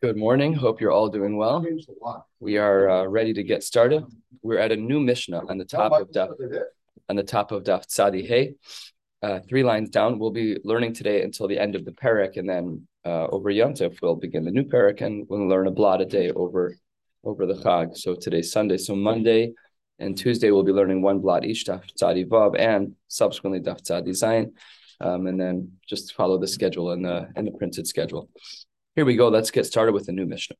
Good 0.00 0.16
morning. 0.16 0.54
Hope 0.54 0.80
you're 0.80 0.92
all 0.92 1.08
doing 1.08 1.36
well. 1.36 1.66
We 2.38 2.56
are 2.56 2.88
uh, 2.88 3.04
ready 3.06 3.32
to 3.32 3.42
get 3.42 3.64
started. 3.64 4.04
We're 4.42 4.58
at 4.58 4.70
a 4.70 4.76
new 4.76 5.00
Mishnah 5.00 5.42
on 5.48 5.58
the 5.58 5.64
top 5.64 5.90
of 5.90 6.12
Daf 6.12 6.30
on 7.08 7.16
the 7.16 7.24
top 7.24 7.50
of 7.50 7.64
Daf 7.64 7.84
Tzadi 7.86 8.24
Hey. 8.24 8.54
Uh, 9.24 9.40
three 9.48 9.64
lines 9.64 9.90
down. 9.90 10.20
We'll 10.20 10.30
be 10.30 10.56
learning 10.62 10.94
today 10.94 11.22
until 11.22 11.48
the 11.48 11.58
end 11.58 11.74
of 11.74 11.84
the 11.84 11.90
parak, 11.90 12.36
and 12.36 12.48
then 12.48 12.86
uh, 13.04 13.26
over 13.26 13.50
Yontif 13.50 14.00
we'll 14.00 14.14
begin 14.14 14.44
the 14.44 14.52
new 14.52 14.62
parak, 14.62 15.00
and 15.00 15.26
we'll 15.28 15.48
learn 15.48 15.66
a 15.66 15.72
blot 15.72 16.00
a 16.00 16.06
day 16.06 16.30
over 16.30 16.76
over 17.24 17.44
the 17.44 17.54
Chag. 17.54 17.96
So 17.96 18.14
today's 18.14 18.52
Sunday. 18.52 18.76
So 18.76 18.94
Monday 18.94 19.54
and 19.98 20.16
Tuesday 20.16 20.52
we'll 20.52 20.62
be 20.62 20.70
learning 20.70 21.02
one 21.02 21.18
blot 21.18 21.44
each 21.44 21.64
Daf 21.64 21.82
Tzadi 22.00 22.24
Vav, 22.24 22.56
and 22.56 22.94
subsequently 23.08 23.58
Daf 23.58 23.82
Tzadi 23.82 24.10
Zayin, 24.10 24.52
um, 25.00 25.26
and 25.26 25.40
then 25.40 25.72
just 25.88 26.14
follow 26.14 26.38
the 26.38 26.46
schedule 26.46 26.92
and 26.92 27.04
the 27.04 27.28
in 27.34 27.46
the 27.46 27.50
printed 27.50 27.88
schedule. 27.88 28.28
Here 28.98 29.04
we 29.04 29.14
go. 29.14 29.28
Let's 29.28 29.52
get 29.52 29.64
started 29.64 29.92
with 29.92 30.06
the 30.06 30.12
new 30.12 30.26
Mishnah. 30.26 30.56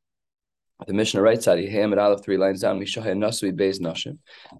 The 0.87 0.93
Mishnah 0.93 1.21
writes 1.21 1.45
out 1.45 1.59
of 1.59 2.23
three 2.23 2.37
lines 2.37 2.61
down. 2.61 2.81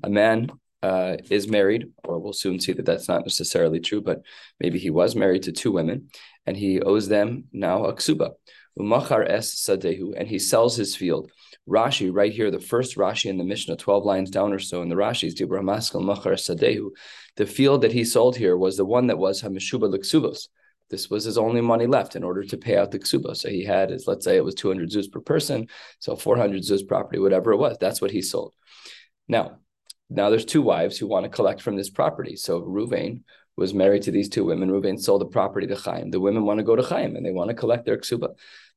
A 0.03 0.09
man 0.09 0.51
uh, 0.83 1.15
is 1.29 1.47
married, 1.47 1.85
or 2.03 2.19
we'll 2.19 2.33
soon 2.33 2.59
see 2.59 2.73
that 2.73 2.85
that's 2.85 3.07
not 3.07 3.21
necessarily 3.21 3.79
true, 3.79 4.01
but 4.01 4.21
maybe 4.59 4.79
he 4.79 4.89
was 4.89 5.15
married 5.15 5.43
to 5.43 5.53
two 5.53 5.71
women, 5.71 6.09
and 6.45 6.57
he 6.57 6.81
owes 6.81 7.07
them 7.07 7.45
now 7.53 7.85
a 7.85 7.93
ksuba. 7.93 8.31
Umachar 8.77 9.23
es 9.23 9.55
sadehu, 9.55 10.13
and 10.17 10.27
he 10.27 10.39
sells 10.39 10.75
his 10.75 10.93
field. 10.93 11.31
Rashi, 11.65 12.13
right 12.13 12.33
here, 12.33 12.51
the 12.51 12.59
first 12.59 12.97
Rashi 12.97 13.29
in 13.29 13.37
the 13.37 13.45
Mishnah, 13.45 13.77
12 13.77 14.03
lines 14.03 14.29
down 14.29 14.51
or 14.51 14.59
so 14.59 14.81
in 14.81 14.89
the 14.89 14.95
Rashi's, 14.95 15.35
Dibra 15.35 15.61
Maskal 15.61 16.03
Machar 16.03 16.33
Sadehu. 16.33 16.89
The 17.37 17.45
field 17.45 17.83
that 17.83 17.93
he 17.93 18.03
sold 18.03 18.35
here 18.35 18.57
was 18.57 18.75
the 18.75 18.83
one 18.83 19.07
that 19.07 19.19
was 19.19 19.41
Hamishuba 19.41 19.89
Liksubos 19.89 20.49
this 20.89 21.09
was 21.09 21.23
his 21.23 21.37
only 21.37 21.61
money 21.61 21.85
left 21.85 22.15
in 22.15 22.23
order 22.23 22.43
to 22.43 22.57
pay 22.57 22.77
out 22.77 22.91
the 22.91 22.99
ksuba. 22.99 23.35
So 23.35 23.49
he 23.49 23.63
had 23.63 23.91
his, 23.91 24.07
let's 24.07 24.25
say 24.25 24.37
it 24.37 24.43
was 24.43 24.55
200 24.55 24.89
zuz 24.89 25.11
per 25.11 25.19
person, 25.19 25.67
so 25.99 26.15
400 26.15 26.61
zuz 26.61 26.87
property, 26.87 27.19
whatever 27.19 27.51
it 27.51 27.57
was. 27.57 27.77
That's 27.79 28.01
what 28.01 28.11
he 28.11 28.21
sold. 28.21 28.53
Now, 29.27 29.59
now 30.09 30.29
there's 30.29 30.45
two 30.45 30.61
wives 30.61 30.97
who 30.97 31.07
want 31.07 31.25
to 31.25 31.29
collect 31.29 31.61
from 31.61 31.75
this 31.75 31.89
property. 31.89 32.35
So 32.35 32.61
Ruvain 32.61 33.21
was 33.55 33.73
married 33.73 34.03
to 34.03 34.11
these 34.11 34.29
two 34.29 34.43
women. 34.43 34.69
Ruvain 34.69 34.99
sold 34.99 35.21
the 35.21 35.25
property 35.25 35.67
to 35.67 35.75
Chaim. 35.75 36.09
The 36.09 36.19
women 36.19 36.45
want 36.45 36.57
to 36.57 36.63
go 36.63 36.75
to 36.75 36.81
Chaim 36.81 37.15
and 37.15 37.25
they 37.25 37.31
want 37.31 37.49
to 37.49 37.53
collect 37.53 37.85
their 37.85 37.97
ksuba. 37.97 38.29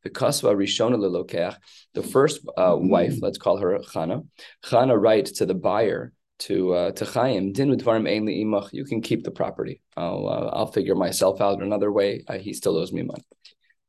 The 0.03 0.11
kasva 0.11 0.55
rishona 0.55 0.97
lelokeach, 0.97 1.57
the 1.95 2.03
first 2.03 2.47
uh, 2.57 2.77
wife, 2.77 3.15
let's 3.23 3.39
call 3.39 3.59
her 3.59 3.79
Chana. 3.79 4.27
Chana 4.65 5.01
writes 5.01 5.33
to 5.33 5.47
the 5.47 5.55
buyer 5.55 6.13
to 6.47 6.75
uh, 6.75 6.91
to 6.93 7.05
Chaim, 7.05 7.53
din 7.53 7.71
udvarim 7.71 8.09
ein 8.09 8.27
imach. 8.27 8.73
You 8.73 8.85
can 8.85 9.01
keep 9.01 9.25
the 9.25 9.31
property. 9.31 9.81
I'll 9.97 10.29
uh, 10.29 10.57
I'll 10.57 10.73
figure 10.73 10.95
myself 10.95 11.41
out 11.41 11.62
another 11.62 11.91
way. 11.93 12.25
Uh, 12.27 12.39
he 12.39 12.53
still 12.53 12.77
owes 12.77 12.93
me 12.93 13.03
money. 13.03 13.25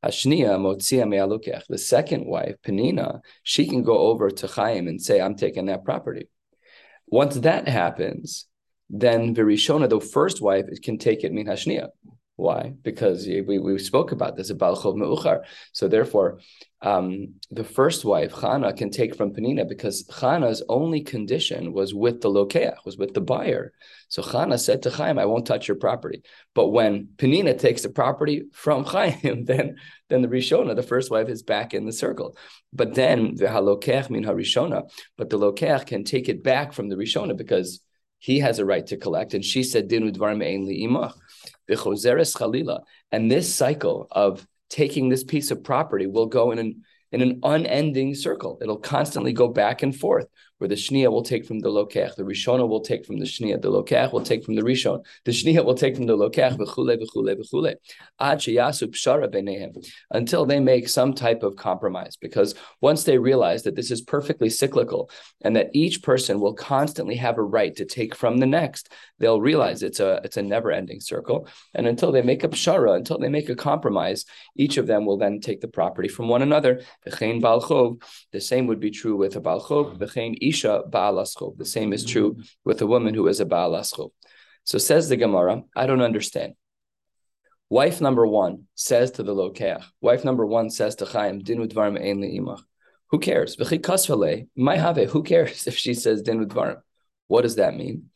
Hashnia 0.04 0.58
motzia 0.58 1.08
me'alukech. 1.08 1.62
The 1.68 1.78
second 1.78 2.26
wife, 2.26 2.56
Penina, 2.62 3.20
she 3.42 3.66
can 3.66 3.82
go 3.82 3.98
over 3.98 4.30
to 4.30 4.46
Chaim 4.46 4.88
and 4.88 5.00
say, 5.00 5.20
"I'm 5.20 5.36
taking 5.36 5.66
that 5.66 5.84
property." 5.84 6.28
Once 7.06 7.34
that 7.36 7.68
happens, 7.68 8.46
then 8.88 9.34
Virishona, 9.34 9.88
the 9.88 10.00
first 10.00 10.40
wife, 10.40 10.66
can 10.82 10.98
take 10.98 11.24
it 11.24 11.32
min 11.32 11.46
hashnia. 11.46 11.88
Why? 12.36 12.74
Because 12.82 13.26
we, 13.26 13.58
we 13.58 13.78
spoke 13.78 14.10
about 14.10 14.36
this 14.36 14.50
about 14.50 14.78
Chov 14.78 14.96
Me'uchar. 14.96 15.44
So 15.72 15.86
therefore, 15.86 16.40
um, 16.82 17.34
the 17.52 17.62
first 17.62 18.04
wife, 18.04 18.32
Chana, 18.32 18.76
can 18.76 18.90
take 18.90 19.14
from 19.14 19.32
Penina 19.32 19.68
because 19.68 20.04
Chana's 20.08 20.60
only 20.68 21.00
condition 21.00 21.72
was 21.72 21.94
with 21.94 22.20
the 22.20 22.28
lokeach, 22.28 22.84
was 22.84 22.98
with 22.98 23.14
the 23.14 23.20
buyer. 23.20 23.72
So 24.08 24.20
Chana 24.20 24.58
said 24.58 24.82
to 24.82 24.90
Chaim, 24.90 25.16
I 25.18 25.26
won't 25.26 25.46
touch 25.46 25.68
your 25.68 25.76
property. 25.76 26.22
But 26.54 26.68
when 26.68 27.08
Penina 27.16 27.56
takes 27.56 27.82
the 27.82 27.88
property 27.88 28.42
from 28.52 28.84
Chaim, 28.92 29.44
then, 29.44 29.76
then 30.08 30.22
the 30.22 30.28
Rishona, 30.28 30.74
the 30.74 30.82
first 30.82 31.12
wife, 31.12 31.28
is 31.28 31.44
back 31.44 31.72
in 31.72 31.86
the 31.86 31.92
circle. 31.92 32.36
But 32.72 32.94
then 32.94 33.36
the 33.36 33.46
halokeach 33.46 34.10
min 34.10 34.24
harishona, 34.24 34.90
but 35.16 35.30
the 35.30 35.38
lokeach 35.38 35.86
can 35.86 36.02
take 36.02 36.28
it 36.28 36.42
back 36.42 36.72
from 36.72 36.88
the 36.88 36.96
Rishona 36.96 37.36
because 37.36 37.80
he 38.24 38.38
has 38.38 38.58
a 38.58 38.64
right 38.64 38.86
to 38.86 38.96
collect. 38.96 39.34
And 39.34 39.44
she 39.44 39.62
said, 39.62 39.90
Dinu 39.90 40.10
dvarim 40.10 40.42
ein 40.42 40.66
imach 40.66 41.12
chalila. 41.68 42.80
And 43.12 43.30
this 43.30 43.54
cycle 43.54 44.08
of 44.10 44.46
taking 44.70 45.10
this 45.10 45.22
piece 45.22 45.50
of 45.50 45.62
property 45.62 46.06
will 46.06 46.24
go 46.24 46.50
in 46.50 46.58
an, 46.58 46.84
in 47.12 47.20
an 47.20 47.40
unending 47.42 48.14
circle. 48.14 48.58
It'll 48.62 48.78
constantly 48.78 49.34
go 49.34 49.48
back 49.48 49.82
and 49.82 49.94
forth 49.94 50.26
where 50.64 50.68
the 50.70 50.74
Shnia 50.76 51.12
will 51.12 51.22
take 51.22 51.44
from 51.44 51.58
the 51.58 51.68
Lokech, 51.68 52.14
the 52.14 52.22
Rishona 52.22 52.66
will 52.66 52.80
take 52.80 53.04
from 53.04 53.18
the 53.18 53.26
Shnia, 53.26 53.60
the 53.60 53.70
Lokech 53.70 54.14
will 54.14 54.22
take 54.22 54.42
from 54.42 54.54
the 54.54 54.62
Rishon, 54.62 55.04
the 55.26 55.30
Shnia 55.30 55.62
will 55.62 55.74
take 55.74 55.94
from 55.94 56.06
the 56.06 56.16
Lokech, 56.16 56.56
v'chule, 56.56 56.96
v'chule, 56.96 57.36
v'chule, 57.36 57.74
ad 58.18 58.38
sheyasu 58.38 58.88
pshara 58.88 59.28
b'nehem, 59.28 59.76
until 60.12 60.46
they 60.46 60.60
make 60.60 60.88
some 60.88 61.12
type 61.12 61.42
of 61.42 61.56
compromise. 61.56 62.16
Because 62.16 62.54
once 62.80 63.04
they 63.04 63.18
realize 63.18 63.62
that 63.64 63.76
this 63.76 63.90
is 63.90 64.00
perfectly 64.00 64.48
cyclical 64.48 65.10
and 65.42 65.54
that 65.54 65.68
each 65.74 66.02
person 66.02 66.40
will 66.40 66.54
constantly 66.54 67.16
have 67.16 67.36
a 67.36 67.42
right 67.42 67.76
to 67.76 67.84
take 67.84 68.14
from 68.14 68.38
the 68.38 68.46
next, 68.46 68.90
they'll 69.18 69.42
realize 69.42 69.82
it's 69.82 70.00
a 70.00 70.22
it's 70.24 70.38
a 70.38 70.42
never-ending 70.42 71.00
circle. 71.00 71.46
And 71.74 71.86
until 71.86 72.10
they 72.10 72.22
make 72.22 72.42
a 72.42 72.48
pshara, 72.48 72.96
until 72.96 73.18
they 73.18 73.28
make 73.28 73.50
a 73.50 73.54
compromise, 73.54 74.24
each 74.56 74.78
of 74.78 74.86
them 74.86 75.04
will 75.04 75.18
then 75.18 75.40
take 75.40 75.60
the 75.60 75.68
property 75.68 76.08
from 76.08 76.28
one 76.28 76.40
another. 76.40 76.80
The 77.04 78.40
same 78.40 78.66
would 78.66 78.80
be 78.80 78.90
true 78.90 79.16
with 79.16 79.36
a 79.36 79.42
balchov, 79.42 79.98
isha. 80.54 80.82
The 80.90 81.64
same 81.64 81.92
is 81.92 82.04
true 82.04 82.36
with 82.64 82.80
a 82.80 82.86
woman 82.86 83.14
who 83.14 83.26
is 83.28 83.40
a 83.40 83.44
ba'alaschov. 83.44 84.10
So 84.64 84.78
says 84.78 85.08
the 85.08 85.16
Gemara, 85.16 85.62
I 85.76 85.86
don't 85.86 86.00
understand. 86.00 86.54
Wife 87.68 88.00
number 88.00 88.26
one 88.26 88.64
says 88.74 89.10
to 89.12 89.22
the 89.22 89.34
lokeach. 89.34 89.84
Wife 90.00 90.24
number 90.24 90.46
one 90.46 90.70
says 90.70 90.94
to 90.96 91.06
Chaim, 91.06 91.40
din 91.40 91.58
udvarim 91.58 92.00
ein 92.00 92.20
le'imach. 92.20 92.62
Who 93.10 93.18
cares? 93.18 93.56
My 94.56 94.76
have 94.76 94.96
who 94.96 95.22
cares 95.22 95.66
if 95.70 95.76
she 95.76 95.94
says 95.94 96.22
din 96.22 96.44
udvarim? 96.44 96.80
What 97.26 97.42
does 97.42 97.56
that 97.56 97.74
mean? 97.74 98.10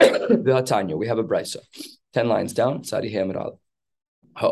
we 0.00 1.06
have 1.06 1.18
a 1.18 1.24
brisa. 1.24 1.58
Ten 2.12 2.28
lines 2.28 2.52
down, 2.52 2.84
Sadi 2.84 3.10
Hamid 3.10 3.36
If 4.34 4.50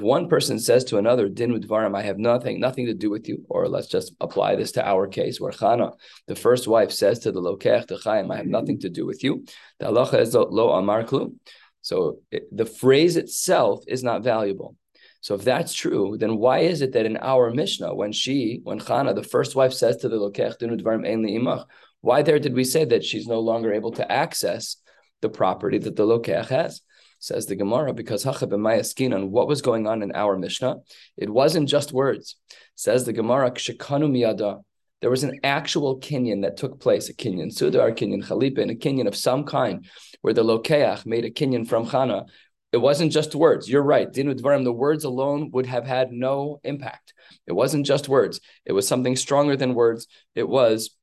one 0.00 0.28
person 0.28 0.58
says 0.58 0.84
to 0.84 0.98
another, 0.98 1.28
dinu 1.28 1.64
dvarim, 1.64 1.96
I 1.96 2.02
have 2.02 2.18
nothing, 2.18 2.58
nothing 2.58 2.86
to 2.86 2.94
do 2.94 3.08
with 3.08 3.28
you, 3.28 3.44
or 3.48 3.68
let's 3.68 3.86
just 3.86 4.14
apply 4.20 4.56
this 4.56 4.72
to 4.72 4.84
our 4.84 5.06
case, 5.06 5.40
where 5.40 5.52
Chana, 5.52 5.92
the 6.26 6.34
first 6.34 6.66
wife, 6.66 6.90
says 6.90 7.20
to 7.20 7.30
the 7.30 7.40
lokech, 7.40 7.86
the 7.86 7.98
chayim, 7.98 8.32
I 8.32 8.38
have 8.38 8.46
nothing 8.46 8.80
to 8.80 8.88
do 8.88 9.06
with 9.06 9.22
you. 9.22 9.44
The 9.78 9.86
halacha 9.86 10.20
is 10.20 10.34
lo 10.34 10.72
amar 10.72 11.04
klum. 11.04 11.36
So 11.82 12.18
it, 12.32 12.48
the 12.50 12.66
phrase 12.66 13.16
itself 13.16 13.84
is 13.86 14.02
not 14.02 14.24
valuable. 14.24 14.76
So 15.20 15.36
if 15.36 15.44
that's 15.44 15.72
true, 15.72 16.16
then 16.18 16.36
why 16.36 16.60
is 16.60 16.82
it 16.82 16.94
that 16.94 17.06
in 17.06 17.16
our 17.18 17.52
Mishnah, 17.52 17.94
when 17.94 18.10
she, 18.10 18.60
when 18.64 18.80
Chana, 18.80 19.14
the 19.14 19.22
first 19.22 19.54
wife, 19.54 19.72
says 19.72 19.98
to 19.98 20.08
the 20.08 20.16
lokech, 20.16 20.58
dinu 20.58 20.80
dvarim 20.80 21.06
ainli 21.06 21.38
imach, 21.38 21.64
why 22.02 22.22
there 22.22 22.38
did 22.38 22.54
we 22.54 22.64
say 22.64 22.84
that 22.84 23.04
she's 23.04 23.26
no 23.26 23.40
longer 23.40 23.72
able 23.72 23.92
to 23.92 24.12
access 24.12 24.76
the 25.22 25.30
property 25.30 25.78
that 25.78 25.96
the 25.96 26.06
Lokeach 26.06 26.48
has? 26.48 26.82
Says 27.20 27.46
the 27.46 27.54
Gemara, 27.54 27.94
because 27.94 28.26
on 28.26 29.30
what 29.30 29.48
was 29.48 29.62
going 29.62 29.86
on 29.86 30.02
in 30.02 30.12
our 30.12 30.36
Mishnah? 30.36 30.78
It 31.16 31.30
wasn't 31.30 31.68
just 31.68 31.92
words. 31.92 32.36
Says 32.74 33.04
the 33.04 33.12
Gemara, 33.12 33.52
Kshikanu 33.52 34.10
miyada. 34.10 34.62
There 35.00 35.10
was 35.10 35.22
an 35.22 35.38
actual 35.44 36.00
kinyan 36.00 36.42
that 36.42 36.56
took 36.56 36.80
place, 36.80 37.08
a 37.08 37.14
kinyan 37.14 37.56
sudar, 37.56 37.88
a 37.88 37.92
kinyan 37.92 38.24
chalipin, 38.24 38.70
a 38.70 38.74
kinyan 38.74 39.06
of 39.06 39.16
some 39.16 39.44
kind, 39.44 39.86
where 40.20 40.34
the 40.34 40.44
Lokeach 40.44 41.06
made 41.06 41.24
a 41.24 41.30
kinyan 41.30 41.68
from 41.68 41.86
Chana. 41.86 42.26
It 42.72 42.78
wasn't 42.78 43.12
just 43.12 43.34
words. 43.34 43.68
You're 43.68 43.82
right. 43.82 44.10
Dinu 44.10 44.34
Dvarim, 44.34 44.64
the 44.64 44.72
words 44.72 45.04
alone 45.04 45.50
would 45.52 45.66
have 45.66 45.86
had 45.86 46.10
no 46.10 46.58
impact. 46.64 47.12
It 47.46 47.52
wasn't 47.52 47.84
just 47.84 48.08
words. 48.08 48.40
It 48.64 48.72
was 48.72 48.88
something 48.88 49.14
stronger 49.14 49.56
than 49.56 49.74
words. 49.74 50.08
It 50.34 50.48
was 50.48 50.96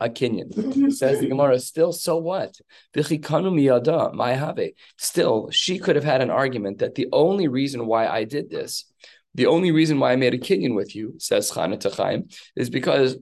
a 0.00 0.08
kinyan. 0.08 0.92
Says 0.92 1.20
the 1.20 1.28
Gemara, 1.28 1.58
still, 1.60 1.92
so 1.92 2.16
what? 2.16 2.56
Still, 4.98 5.50
she 5.50 5.78
could 5.78 5.96
have 5.96 6.04
had 6.04 6.20
an 6.20 6.30
argument 6.30 6.78
that 6.78 6.94
the 6.94 7.08
only 7.12 7.48
reason 7.48 7.86
why 7.86 8.06
I 8.06 8.24
did 8.24 8.50
this, 8.50 8.90
the 9.34 9.46
only 9.46 9.70
reason 9.70 10.00
why 10.00 10.12
I 10.12 10.16
made 10.16 10.34
a 10.34 10.38
kinyan 10.38 10.74
with 10.74 10.96
you, 10.96 11.14
says 11.18 11.50
Chana 11.50 11.80
Chaim, 11.94 12.28
is 12.56 12.70
because 12.70 13.16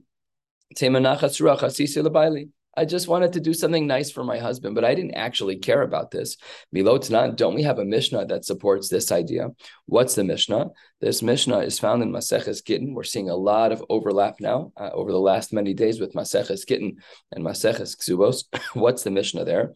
I 2.77 2.85
just 2.85 3.07
wanted 3.07 3.33
to 3.33 3.39
do 3.39 3.53
something 3.53 3.87
nice 3.87 4.11
for 4.11 4.23
my 4.23 4.37
husband, 4.37 4.75
but 4.75 4.85
I 4.85 4.93
didn't 4.93 5.15
actually 5.15 5.57
care 5.57 5.81
about 5.81 6.11
this. 6.11 6.37
Milotna, 6.73 7.35
don't 7.35 7.55
we 7.55 7.63
have 7.63 7.79
a 7.79 7.85
Mishnah 7.85 8.27
that 8.27 8.45
supports 8.45 8.89
this 8.89 9.11
idea? 9.11 9.49
What's 9.85 10.15
the 10.15 10.23
Mishnah? 10.23 10.67
This 11.01 11.21
Mishnah 11.21 11.59
is 11.59 11.79
found 11.79 12.03
in 12.03 12.11
Maseches 12.11 12.63
Gittin. 12.63 12.93
We're 12.93 13.03
seeing 13.03 13.29
a 13.29 13.35
lot 13.35 13.71
of 13.71 13.83
overlap 13.89 14.39
now 14.39 14.71
uh, 14.77 14.91
over 14.93 15.11
the 15.11 15.19
last 15.19 15.51
many 15.51 15.73
days 15.73 15.99
with 15.99 16.13
Maseches 16.13 16.65
Gittin 16.65 16.97
and 17.31 17.43
Maseches 17.43 17.97
Ksubos. 17.97 18.43
What's 18.73 19.03
the 19.03 19.11
Mishnah 19.11 19.45
there? 19.45 19.73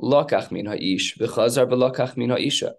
Lokach 0.00 0.50
min 0.50 0.66
ha'ish 0.66 1.16
v'chazar 1.18 1.66
v'lokach 1.66 2.16
min 2.16 2.30
ha'isha. 2.30 2.74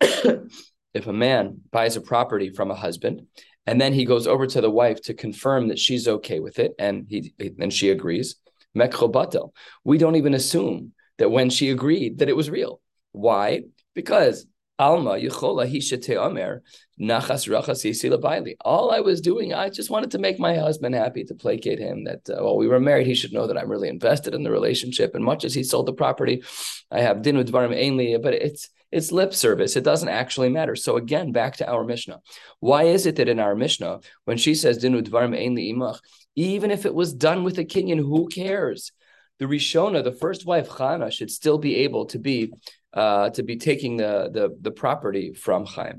If 0.94 1.06
a 1.06 1.12
man 1.12 1.60
buys 1.72 1.96
a 1.96 2.00
property 2.00 2.48
from 2.48 2.70
a 2.70 2.74
husband 2.74 3.26
and 3.66 3.78
then 3.78 3.92
he 3.92 4.06
goes 4.06 4.26
over 4.26 4.46
to 4.46 4.62
the 4.62 4.70
wife 4.70 5.02
to 5.02 5.12
confirm 5.12 5.68
that 5.68 5.78
she's 5.78 6.08
okay 6.08 6.40
with 6.40 6.58
it 6.58 6.72
and 6.78 7.04
he 7.06 7.34
and 7.58 7.70
she 7.70 7.90
agrees, 7.90 8.36
Mekchobatel. 8.76 9.50
We 9.84 9.98
don't 9.98 10.16
even 10.16 10.34
assume 10.34 10.92
that 11.18 11.30
when 11.30 11.50
she 11.50 11.70
agreed 11.70 12.18
that 12.18 12.28
it 12.28 12.36
was 12.36 12.50
real. 12.50 12.80
Why? 13.12 13.62
Because 13.94 14.46
Alma 14.78 15.12
Yechola 15.12 15.70
Hishate 15.70 16.16
Omer 16.16 16.62
Nachas 17.00 17.48
Rachas 17.48 18.54
All 18.60 18.90
I 18.90 19.00
was 19.00 19.20
doing, 19.22 19.54
I 19.54 19.70
just 19.70 19.88
wanted 19.88 20.10
to 20.10 20.18
make 20.18 20.38
my 20.38 20.56
husband 20.56 20.94
happy, 20.94 21.24
to 21.24 21.34
placate 21.34 21.78
him. 21.78 22.04
That 22.04 22.28
uh, 22.28 22.42
while 22.44 22.56
we 22.58 22.68
were 22.68 22.80
married, 22.80 23.06
he 23.06 23.14
should 23.14 23.32
know 23.32 23.46
that 23.46 23.56
I'm 23.56 23.70
really 23.70 23.88
invested 23.88 24.34
in 24.34 24.42
the 24.42 24.50
relationship. 24.50 25.14
And 25.14 25.24
much 25.24 25.44
as 25.44 25.54
he 25.54 25.64
sold 25.64 25.86
the 25.86 25.94
property, 25.94 26.42
I 26.90 27.00
have 27.00 27.22
din 27.22 27.38
with 27.38 27.50
dvarim 27.50 27.74
ainli. 27.74 28.20
But 28.20 28.34
it's 28.34 28.68
it's 28.92 29.12
lip 29.12 29.34
service. 29.34 29.76
It 29.76 29.84
doesn't 29.84 30.08
actually 30.08 30.50
matter. 30.50 30.76
So 30.76 30.96
again, 30.96 31.32
back 31.32 31.56
to 31.56 31.70
our 31.70 31.82
Mishnah. 31.84 32.20
Why 32.60 32.84
is 32.84 33.06
it 33.06 33.16
that 33.16 33.28
in 33.28 33.40
our 33.40 33.54
Mishnah, 33.54 34.00
when 34.26 34.36
she 34.36 34.54
says 34.54 34.82
dinu 34.82 35.02
dvarim 35.02 35.34
ainli 35.34 35.74
imach, 35.74 35.98
even 36.36 36.70
if 36.70 36.86
it 36.86 36.94
was 36.94 37.12
done 37.12 37.42
with 37.42 37.58
a 37.58 37.64
kinyan, 37.64 37.98
who 37.98 38.28
cares? 38.28 38.92
The 39.38 39.46
Rishona, 39.46 40.02
the 40.02 40.12
first 40.12 40.46
wife 40.46 40.68
Chana, 40.68 41.12
should 41.12 41.30
still 41.30 41.58
be 41.58 41.76
able 41.76 42.06
to 42.06 42.18
be 42.18 42.52
uh, 42.94 43.28
to 43.28 43.42
be 43.42 43.56
taking 43.56 43.98
the, 43.98 44.30
the, 44.32 44.56
the 44.62 44.70
property 44.70 45.34
from 45.34 45.66
Chaim. 45.66 45.98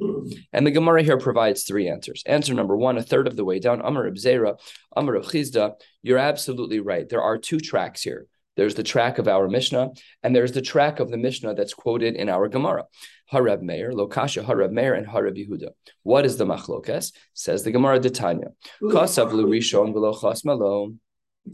And 0.52 0.66
the 0.66 0.72
Gemara 0.72 1.04
here 1.04 1.20
provides 1.20 1.64
three 1.64 1.88
answers. 1.90 2.24
Answer 2.26 2.56
number 2.56 2.76
one, 2.76 2.98
a 2.98 3.04
third 3.04 3.28
of 3.28 3.36
the 3.36 3.46
way 3.46 3.60
down, 3.60 3.82
Amar 3.82 4.08
of 4.08 4.16
Zera, 4.16 4.58
Amar 4.96 5.18
Chisda, 5.18 5.74
you're 6.02 6.18
absolutely 6.18 6.80
right. 6.80 7.08
There 7.08 7.22
are 7.22 7.38
two 7.38 7.60
tracks 7.60 8.02
here. 8.02 8.26
There's 8.56 8.74
the 8.74 8.82
track 8.82 9.20
of 9.20 9.28
our 9.28 9.48
Mishnah, 9.48 9.90
and 10.24 10.36
there's 10.36 10.54
the 10.54 10.64
track 10.64 11.00
of 11.00 11.12
the 11.12 11.18
Mishnah 11.18 11.54
that's 11.54 11.76
quoted 11.76 12.16
in 12.16 12.30
our 12.30 12.48
Gemara. 12.48 12.86
Harab 13.32 13.62
Meir, 13.62 13.92
Lokasha 13.92 14.44
Harab 14.44 14.72
Meir, 14.72 14.94
and 14.94 15.08
Harab 15.08 15.38
Yehuda. 15.38 15.70
What 16.04 16.26
is 16.26 16.38
the 16.38 16.46
machlokes? 16.46 17.12
Says 17.34 17.64
the 17.64 17.72
Gemara 17.72 18.00
Detanya. 18.00 18.54
Rishon 18.82 19.94
v'lo. 19.94 20.98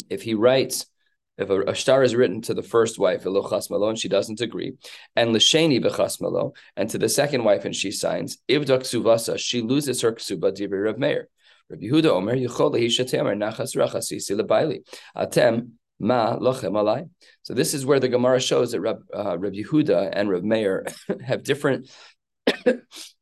If 0.10 0.24
he 0.24 0.34
writes 0.34 0.86
if 1.38 1.50
a, 1.50 1.62
a 1.62 1.76
star 1.76 2.04
is 2.04 2.16
written 2.16 2.42
to 2.42 2.54
the 2.54 2.62
first 2.62 3.00
wife, 3.00 3.26
and 3.26 4.00
she 4.00 4.08
doesn't 4.08 4.42
agree, 4.42 4.74
and 5.16 5.34
l'sheni 5.34 5.84
b'chasmalo, 5.84 6.56
and 6.76 6.90
to 6.92 6.98
the 6.98 7.10
second 7.10 7.44
wife, 7.44 7.66
and 7.66 7.76
she 7.76 7.92
signs, 7.92 8.38
ivdak 8.50 8.82
suvasa, 8.82 9.38
she 9.38 9.62
loses 9.62 10.02
her 10.02 10.12
ksuba 10.12 10.56
divrei 10.56 10.86
Rav 10.86 11.00
Meir. 11.00 11.30
Rabbi 11.70 11.86
Yehuda 11.86 12.12
Omer 12.12 12.36
Yichol 12.36 12.74
Hishatemer 12.74 13.36
Nachas 13.36 13.76
Rachas 13.76 14.12
Isi 14.12 14.36
Lebaili 14.36 14.86
Atem 15.16 15.72
Ma 16.00 16.38
Lochem 16.38 16.72
Alai. 16.72 17.10
So 17.44 17.54
this 17.54 17.74
is 17.74 17.86
where 17.86 18.00
the 18.00 18.10
Gemara 18.10 18.40
shows 18.40 18.72
that 18.72 18.82
Rab, 18.82 19.04
uh, 19.16 19.38
Rabbi 19.38 19.58
Yehuda 19.58 20.12
and 20.14 20.30
Rav 20.30 20.44
Meir 20.44 20.86
have 21.26 21.44
different 21.44 21.90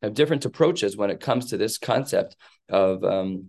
have 0.01 0.13
different 0.13 0.45
approaches 0.45 0.97
when 0.97 1.09
it 1.09 1.19
comes 1.19 1.49
to 1.49 1.57
this 1.57 1.77
concept 1.77 2.35
of 2.69 3.03
um, 3.03 3.47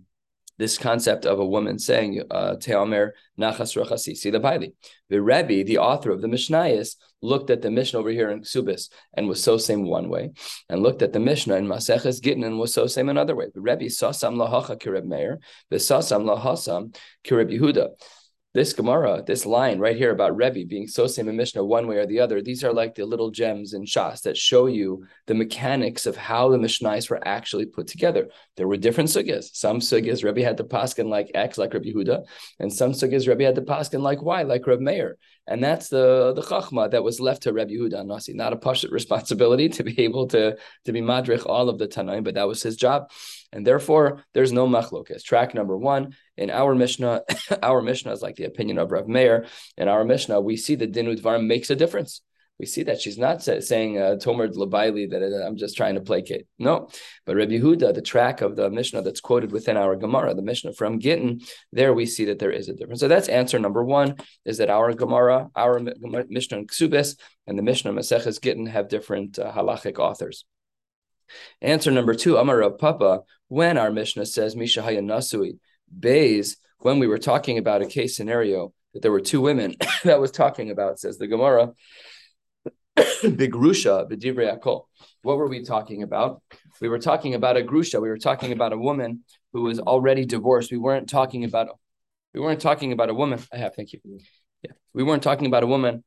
this 0.59 0.77
concept 0.77 1.25
of 1.25 1.39
a 1.39 1.45
woman 1.45 1.79
saying 1.79 2.21
uh, 2.29 2.55
Teomer 2.59 3.11
Nachas 3.39 3.75
Rachasi 3.75 4.21
the 4.31 4.39
Baili. 4.39 4.73
The 5.09 5.21
Rebbe, 5.21 5.63
the 5.63 5.79
author 5.79 6.11
of 6.11 6.21
the 6.21 6.27
Mishnayos, 6.27 6.95
looked 7.21 7.49
at 7.49 7.61
the 7.61 7.71
Mishnah 7.71 7.99
over 7.99 8.09
here 8.09 8.29
in 8.29 8.41
Ksubis 8.41 8.89
and 9.15 9.27
was 9.27 9.41
so 9.41 9.57
same 9.57 9.87
one 9.87 10.09
way, 10.09 10.31
and 10.69 10.83
looked 10.83 11.01
at 11.01 11.13
the 11.13 11.19
Mishnah 11.19 11.55
in 11.55 11.65
Maseches 11.65 12.21
Gittin 12.21 12.43
and 12.43 12.59
was 12.59 12.73
so 12.73 12.85
same 12.85 13.09
another 13.09 13.35
way. 13.35 13.47
The 13.53 13.61
Rebbe 13.61 13.89
saw 13.89 14.11
some 14.11 14.35
lahacha 14.35 14.79
kireb 14.79 15.05
Meir, 15.05 15.39
the 15.69 15.79
saw 15.79 16.01
some 16.01 16.25
lahasam 16.25 16.95
kireb 17.25 17.51
Yehuda 17.51 17.89
this 18.53 18.73
Gemara, 18.73 19.23
this 19.25 19.47
line 19.47 19.79
right 19.79 19.97
here 19.97 20.11
about 20.11 20.35
Rebbe 20.35 20.67
being 20.67 20.87
so 20.87 21.07
same 21.07 21.27
in 21.27 21.35
Mishnah 21.35 21.63
one 21.63 21.87
way 21.87 21.97
or 21.97 22.05
the 22.05 22.19
other, 22.19 22.39
these 22.39 22.63
are 22.63 22.71
like 22.71 22.93
the 22.93 23.03
little 23.03 23.31
gems 23.31 23.73
in 23.73 23.83
Shas 23.83 24.21
that 24.21 24.37
show 24.37 24.67
you 24.67 25.05
the 25.25 25.33
mechanics 25.33 26.05
of 26.05 26.15
how 26.15 26.49
the 26.49 26.57
Mishnahs 26.57 27.09
were 27.09 27.27
actually 27.27 27.65
put 27.65 27.87
together. 27.87 28.29
There 28.55 28.67
were 28.67 28.77
different 28.77 29.09
sugyas. 29.09 29.55
Some 29.55 29.79
sugyas 29.79 30.23
Rebbe 30.23 30.43
had 30.43 30.57
to 30.57 30.63
paskin 30.63 31.09
like 31.09 31.31
X, 31.33 31.57
like 31.57 31.73
Rebbe 31.73 31.85
Yehuda, 31.85 32.25
and 32.59 32.71
some 32.71 32.91
sugyas 32.91 33.27
Rebbe 33.27 33.43
had 33.43 33.55
to 33.55 33.61
paskin 33.61 34.01
like 34.01 34.21
Y, 34.21 34.43
like 34.43 34.67
Rebbe 34.67 34.81
Meir. 34.81 35.17
And 35.47 35.61
that's 35.61 35.89
the 35.89 36.33
the 36.33 36.41
chachma 36.41 36.91
that 36.91 37.03
was 37.03 37.19
left 37.19 37.43
to 37.43 37.53
Rebbe 37.53 37.71
Yehuda 37.71 38.05
Nasi. 38.05 38.33
Not 38.33 38.53
a 38.53 38.57
pashut 38.57 38.91
responsibility 38.99 39.67
to 39.69 39.83
be 39.83 39.99
able 40.01 40.27
to, 40.27 40.57
to 40.85 40.91
be 40.91 41.01
madrich 41.01 41.45
all 41.45 41.69
of 41.69 41.79
the 41.79 41.87
Tanaim, 41.87 42.23
but 42.23 42.35
that 42.35 42.47
was 42.47 42.61
his 42.61 42.75
job. 42.75 43.09
And 43.53 43.65
therefore, 43.65 44.23
there's 44.33 44.51
no 44.51 44.67
machlokas. 44.67 45.23
Track 45.23 45.53
number 45.53 45.77
one 45.77 46.15
in 46.35 46.49
our 46.49 46.73
Mishnah, 46.73 47.21
our 47.63 47.81
Mishnah 47.81 48.11
is 48.11 48.21
like 48.21 48.35
the 48.35 48.45
opinion 48.45 48.79
of 48.79 48.91
Rav 48.91 49.07
Meir. 49.07 49.45
In 49.77 49.87
our 49.87 50.03
Mishnah, 50.03 50.41
we 50.41 50.57
see 50.57 50.75
that 50.75 50.91
Dinu 50.91 51.17
Dvarim 51.17 51.45
makes 51.45 51.69
a 51.69 51.75
difference. 51.75 52.21
We 52.59 52.67
see 52.67 52.83
that 52.83 53.01
she's 53.01 53.17
not 53.17 53.41
saying 53.41 53.97
uh, 53.97 54.15
Tomer 54.21 54.47
Labaili 54.53 55.09
that 55.09 55.23
uh, 55.23 55.45
I'm 55.45 55.57
just 55.57 55.75
trying 55.75 55.95
to 55.95 56.01
placate. 56.01 56.45
No, 56.59 56.87
but 57.25 57.35
Rabbi 57.35 57.53
Yehuda, 57.53 57.93
the 57.93 58.01
track 58.01 58.41
of 58.41 58.55
the 58.55 58.69
Mishnah 58.69 59.01
that's 59.01 59.19
quoted 59.19 59.51
within 59.51 59.75
our 59.75 59.95
Gemara, 59.95 60.35
the 60.35 60.43
Mishnah 60.43 60.73
from 60.73 60.99
Gittin, 60.99 61.41
there 61.71 61.93
we 61.93 62.05
see 62.05 62.25
that 62.25 62.37
there 62.37 62.51
is 62.51 62.69
a 62.69 62.73
difference. 62.73 62.99
So 62.99 63.07
that's 63.07 63.27
answer 63.27 63.57
number 63.57 63.83
one: 63.83 64.15
is 64.45 64.59
that 64.59 64.69
our 64.69 64.93
Gemara, 64.93 65.49
our 65.55 65.79
Mishnah 65.79 66.59
in 66.59 66.67
Ksubis, 66.67 67.17
and 67.47 67.57
the 67.57 67.63
Mishnah 67.63 67.91
Maseches 67.91 68.39
Gittin 68.39 68.67
have 68.67 68.87
different 68.87 69.39
uh, 69.39 69.51
halachic 69.51 69.97
authors. 69.97 70.45
Answer 71.61 71.91
number 71.91 72.13
two, 72.13 72.37
Amar 72.37 72.59
Rav 72.59 72.77
Papa, 72.77 73.21
when 73.47 73.77
our 73.77 73.91
Mishnah 73.91 74.25
says 74.25 74.55
Mishahaya 74.55 74.99
Nasui, 74.99 75.59
Bays, 75.97 76.57
when 76.79 76.99
we 76.99 77.07
were 77.07 77.17
talking 77.17 77.57
about 77.57 77.81
a 77.81 77.85
case 77.85 78.15
scenario 78.15 78.73
that 78.93 79.01
there 79.01 79.11
were 79.11 79.21
two 79.21 79.41
women 79.41 79.75
that 80.03 80.19
was 80.19 80.31
talking 80.31 80.71
about, 80.71 80.99
says 80.99 81.17
the 81.17 81.27
Gemara, 81.27 81.71
Bigrusha, 82.97 84.09
B'divrei 84.09 84.59
Akol. 84.59 84.85
What 85.21 85.37
were 85.37 85.47
we 85.47 85.63
talking 85.63 86.03
about? 86.03 86.41
We 86.81 86.89
were 86.89 86.99
talking 86.99 87.33
about 87.33 87.57
a 87.57 87.63
grusha. 87.63 88.01
We 88.01 88.09
were 88.09 88.17
talking 88.17 88.51
about 88.51 88.73
a 88.73 88.77
woman 88.77 89.23
who 89.53 89.61
was 89.61 89.79
already 89.79 90.25
divorced. 90.25 90.71
We 90.71 90.77
weren't 90.77 91.09
talking 91.09 91.43
about 91.45 91.69
we 92.33 92.39
weren't 92.39 92.61
talking 92.61 92.91
about 92.91 93.09
a 93.09 93.13
woman. 93.13 93.39
I 93.51 93.57
have, 93.57 93.75
thank 93.75 93.93
you. 93.93 93.99
Yeah. 94.63 94.71
We 94.93 95.03
weren't 95.03 95.23
talking 95.23 95.45
about 95.45 95.63
a 95.63 95.67
woman 95.67 96.03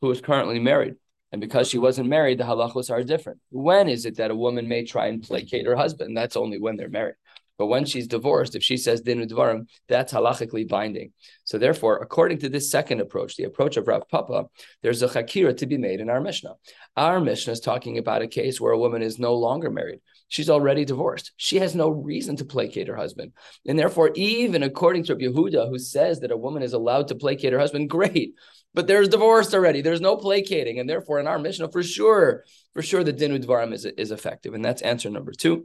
who 0.00 0.08
was 0.08 0.20
currently 0.20 0.58
married. 0.58 0.96
And 1.32 1.40
because 1.40 1.68
she 1.68 1.78
wasn't 1.78 2.08
married, 2.08 2.38
the 2.38 2.44
halachos 2.44 2.90
are 2.90 3.02
different. 3.02 3.38
When 3.50 3.88
is 3.88 4.04
it 4.04 4.16
that 4.16 4.30
a 4.30 4.36
woman 4.36 4.68
may 4.68 4.84
try 4.84 5.06
and 5.06 5.22
placate 5.22 5.66
her 5.66 5.76
husband? 5.76 6.16
That's 6.16 6.36
only 6.36 6.58
when 6.58 6.76
they're 6.76 6.88
married. 6.88 7.14
But 7.60 7.66
when 7.66 7.84
she's 7.84 8.08
divorced, 8.08 8.56
if 8.56 8.62
she 8.62 8.78
says 8.78 9.02
din 9.02 9.20
dvarim, 9.28 9.68
that's 9.86 10.14
halachically 10.14 10.66
binding. 10.66 11.12
So 11.44 11.58
therefore, 11.58 11.98
according 11.98 12.38
to 12.38 12.48
this 12.48 12.70
second 12.70 13.02
approach, 13.02 13.36
the 13.36 13.44
approach 13.44 13.76
of 13.76 13.86
Rav 13.86 14.08
Papa, 14.08 14.46
there's 14.82 15.02
a 15.02 15.08
chakira 15.08 15.54
to 15.58 15.66
be 15.66 15.76
made 15.76 16.00
in 16.00 16.08
our 16.08 16.22
Mishnah. 16.22 16.54
Our 16.96 17.20
Mishnah 17.20 17.52
is 17.52 17.60
talking 17.60 17.98
about 17.98 18.22
a 18.22 18.28
case 18.28 18.62
where 18.62 18.72
a 18.72 18.78
woman 18.78 19.02
is 19.02 19.18
no 19.18 19.34
longer 19.34 19.70
married. 19.70 20.00
She's 20.28 20.48
already 20.48 20.86
divorced. 20.86 21.32
She 21.36 21.58
has 21.58 21.74
no 21.74 21.90
reason 21.90 22.34
to 22.36 22.46
placate 22.46 22.88
her 22.88 22.96
husband. 22.96 23.32
And 23.66 23.78
therefore, 23.78 24.12
even 24.14 24.62
according 24.62 25.04
to 25.04 25.16
Yehuda, 25.16 25.68
who 25.68 25.78
says 25.78 26.20
that 26.20 26.30
a 26.30 26.38
woman 26.38 26.62
is 26.62 26.72
allowed 26.72 27.08
to 27.08 27.14
placate 27.14 27.52
her 27.52 27.58
husband, 27.58 27.90
great. 27.90 28.36
But 28.72 28.86
there's 28.86 29.08
divorce 29.08 29.52
already. 29.52 29.82
There's 29.82 30.00
no 30.00 30.16
placating. 30.16 30.78
And 30.78 30.88
therefore, 30.88 31.18
in 31.18 31.26
our 31.26 31.38
Mishnah, 31.38 31.72
for 31.72 31.82
sure, 31.82 32.44
for 32.72 32.82
sure, 32.82 33.02
the 33.02 33.12
din 33.12 33.32
dvarim 33.42 33.72
is, 33.72 33.84
is 33.84 34.10
effective. 34.12 34.54
And 34.54 34.64
that's 34.64 34.82
answer 34.82 35.10
number 35.10 35.32
two. 35.32 35.64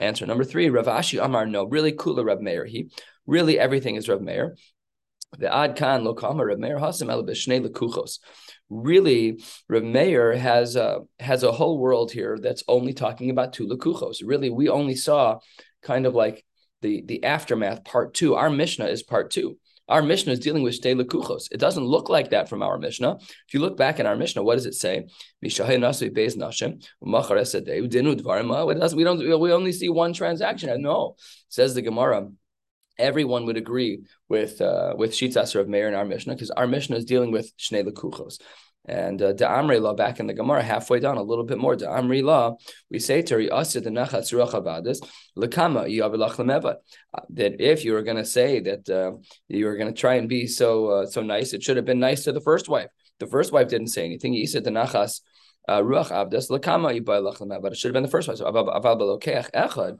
Answer 0.00 0.26
number 0.26 0.44
three, 0.44 0.68
Rav 0.68 0.86
Ashi 0.86 1.24
Amar, 1.24 1.46
no, 1.46 1.64
really 1.64 1.92
Kula 1.92 2.24
Rav 2.24 2.40
Meir. 2.40 2.64
He 2.64 2.90
really 3.26 3.58
everything 3.58 3.96
is 3.96 4.08
Rav 4.08 4.20
Meir. 4.20 4.56
The 5.38 5.54
Ad 5.54 5.76
Khan 5.76 6.02
Lokama 6.02 6.46
Rav 6.46 6.58
Meir 6.58 6.78
Hasam 6.78 7.10
El 7.10 7.24
Lekuchos. 7.24 8.18
Really, 8.68 9.42
Rav 9.68 9.82
Meir 9.82 10.36
has 10.36 10.76
a 10.76 11.00
has 11.20 11.42
a 11.42 11.52
whole 11.52 11.78
world 11.78 12.10
here 12.10 12.38
that's 12.40 12.64
only 12.68 12.92
talking 12.92 13.30
about 13.30 13.52
two 13.52 13.66
lekuchos. 13.66 14.18
Really, 14.24 14.50
we 14.50 14.68
only 14.68 14.96
saw 14.96 15.38
kind 15.82 16.04
of 16.04 16.14
like 16.14 16.44
the 16.80 17.02
the 17.06 17.24
aftermath 17.24 17.84
part 17.84 18.12
two. 18.12 18.34
Our 18.34 18.50
Mishnah 18.50 18.86
is 18.86 19.02
part 19.02 19.30
two. 19.30 19.58
Our 19.88 20.02
Mishnah 20.02 20.32
is 20.32 20.38
dealing 20.38 20.62
with 20.62 20.80
shtei 20.80 21.00
lekuchos. 21.00 21.48
It 21.50 21.58
doesn't 21.58 21.84
look 21.84 22.08
like 22.08 22.30
that 22.30 22.48
from 22.48 22.62
our 22.62 22.78
Mishnah. 22.78 23.18
If 23.20 23.52
you 23.52 23.60
look 23.60 23.76
back 23.76 24.00
in 24.00 24.06
our 24.06 24.16
Mishnah, 24.16 24.42
what 24.42 24.54
does 24.54 24.66
it 24.66 24.74
say? 24.74 25.06
We 25.40 25.48
don't. 29.04 29.40
We 29.40 29.52
only 29.52 29.72
see 29.72 29.88
one 29.88 30.12
transaction. 30.12 30.82
No, 30.82 31.16
says 31.48 31.74
the 31.74 31.82
Gemara 31.82 32.28
everyone 32.98 33.46
would 33.46 33.56
agree 33.56 34.04
with 34.28 34.60
uh, 34.60 34.94
with 34.96 35.12
Shitas 35.12 35.58
of 35.58 35.68
Meir 35.68 35.88
in 35.88 35.94
our 35.94 36.04
Mishnah 36.04 36.34
because 36.34 36.50
our 36.50 36.66
Mishnah 36.66 36.96
is 36.96 37.04
dealing 37.04 37.32
with 37.32 37.52
Shnei 37.56 37.84
Lekuchos. 37.84 38.40
And 38.84 39.22
uh, 39.22 39.32
the 39.32 39.44
Amri 39.44 39.80
law 39.80 39.94
back 39.94 40.18
in 40.18 40.26
the 40.26 40.34
Gemara, 40.34 40.60
halfway 40.62 40.98
down, 40.98 41.16
a 41.16 41.22
little 41.22 41.44
bit 41.44 41.58
more. 41.58 41.76
Amri 41.76 42.22
law, 42.22 42.56
we 42.90 42.98
say 42.98 43.22
to 43.22 43.36
the 43.36 43.42
Nachat 43.44 45.12
Lakama 45.38 46.74
uh, 47.14 47.20
that 47.30 47.60
if 47.60 47.84
you 47.84 47.92
were 47.92 48.02
going 48.02 48.16
to 48.16 48.24
say 48.24 48.58
that 48.60 48.90
uh, 48.90 49.12
you 49.48 49.66
were 49.66 49.76
going 49.76 49.92
to 49.92 50.00
try 50.00 50.14
and 50.14 50.28
be 50.28 50.48
so 50.48 50.88
uh, 50.88 51.06
so 51.06 51.22
nice, 51.22 51.52
it 51.52 51.62
should 51.62 51.76
have 51.76 51.86
been 51.86 52.00
nice 52.00 52.24
to 52.24 52.32
the 52.32 52.40
first 52.40 52.68
wife. 52.68 52.88
The 53.20 53.28
first 53.28 53.52
wife 53.52 53.68
didn't 53.68 53.88
say 53.88 54.04
anything. 54.04 54.32
He 54.32 54.46
said 54.46 54.64
the 54.64 54.70
Nachas 54.70 55.20
uh, 55.68 55.80
Ruach 55.80 56.10
Abdas 56.10 56.50
Lakama 56.50 56.92
It 57.70 57.76
should 57.76 57.88
have 57.88 57.94
been 57.94 58.02
the 58.02 58.08
first 58.08 58.26
wife. 58.26 58.38
So 58.38 59.98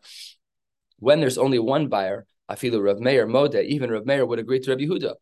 when 0.98 1.20
there's 1.20 1.38
only 1.38 1.58
one 1.60 1.88
buyer, 1.88 2.26
Afilu 2.50 2.84
Rav 2.84 2.98
Meir 2.98 3.28
Moda, 3.28 3.64
even 3.64 3.90
Rav 3.90 4.06
Meir 4.06 4.26
would 4.26 4.40
agree 4.40 4.58
to 4.58 4.70
Rav 4.70 4.78
Yehuda 4.80 5.14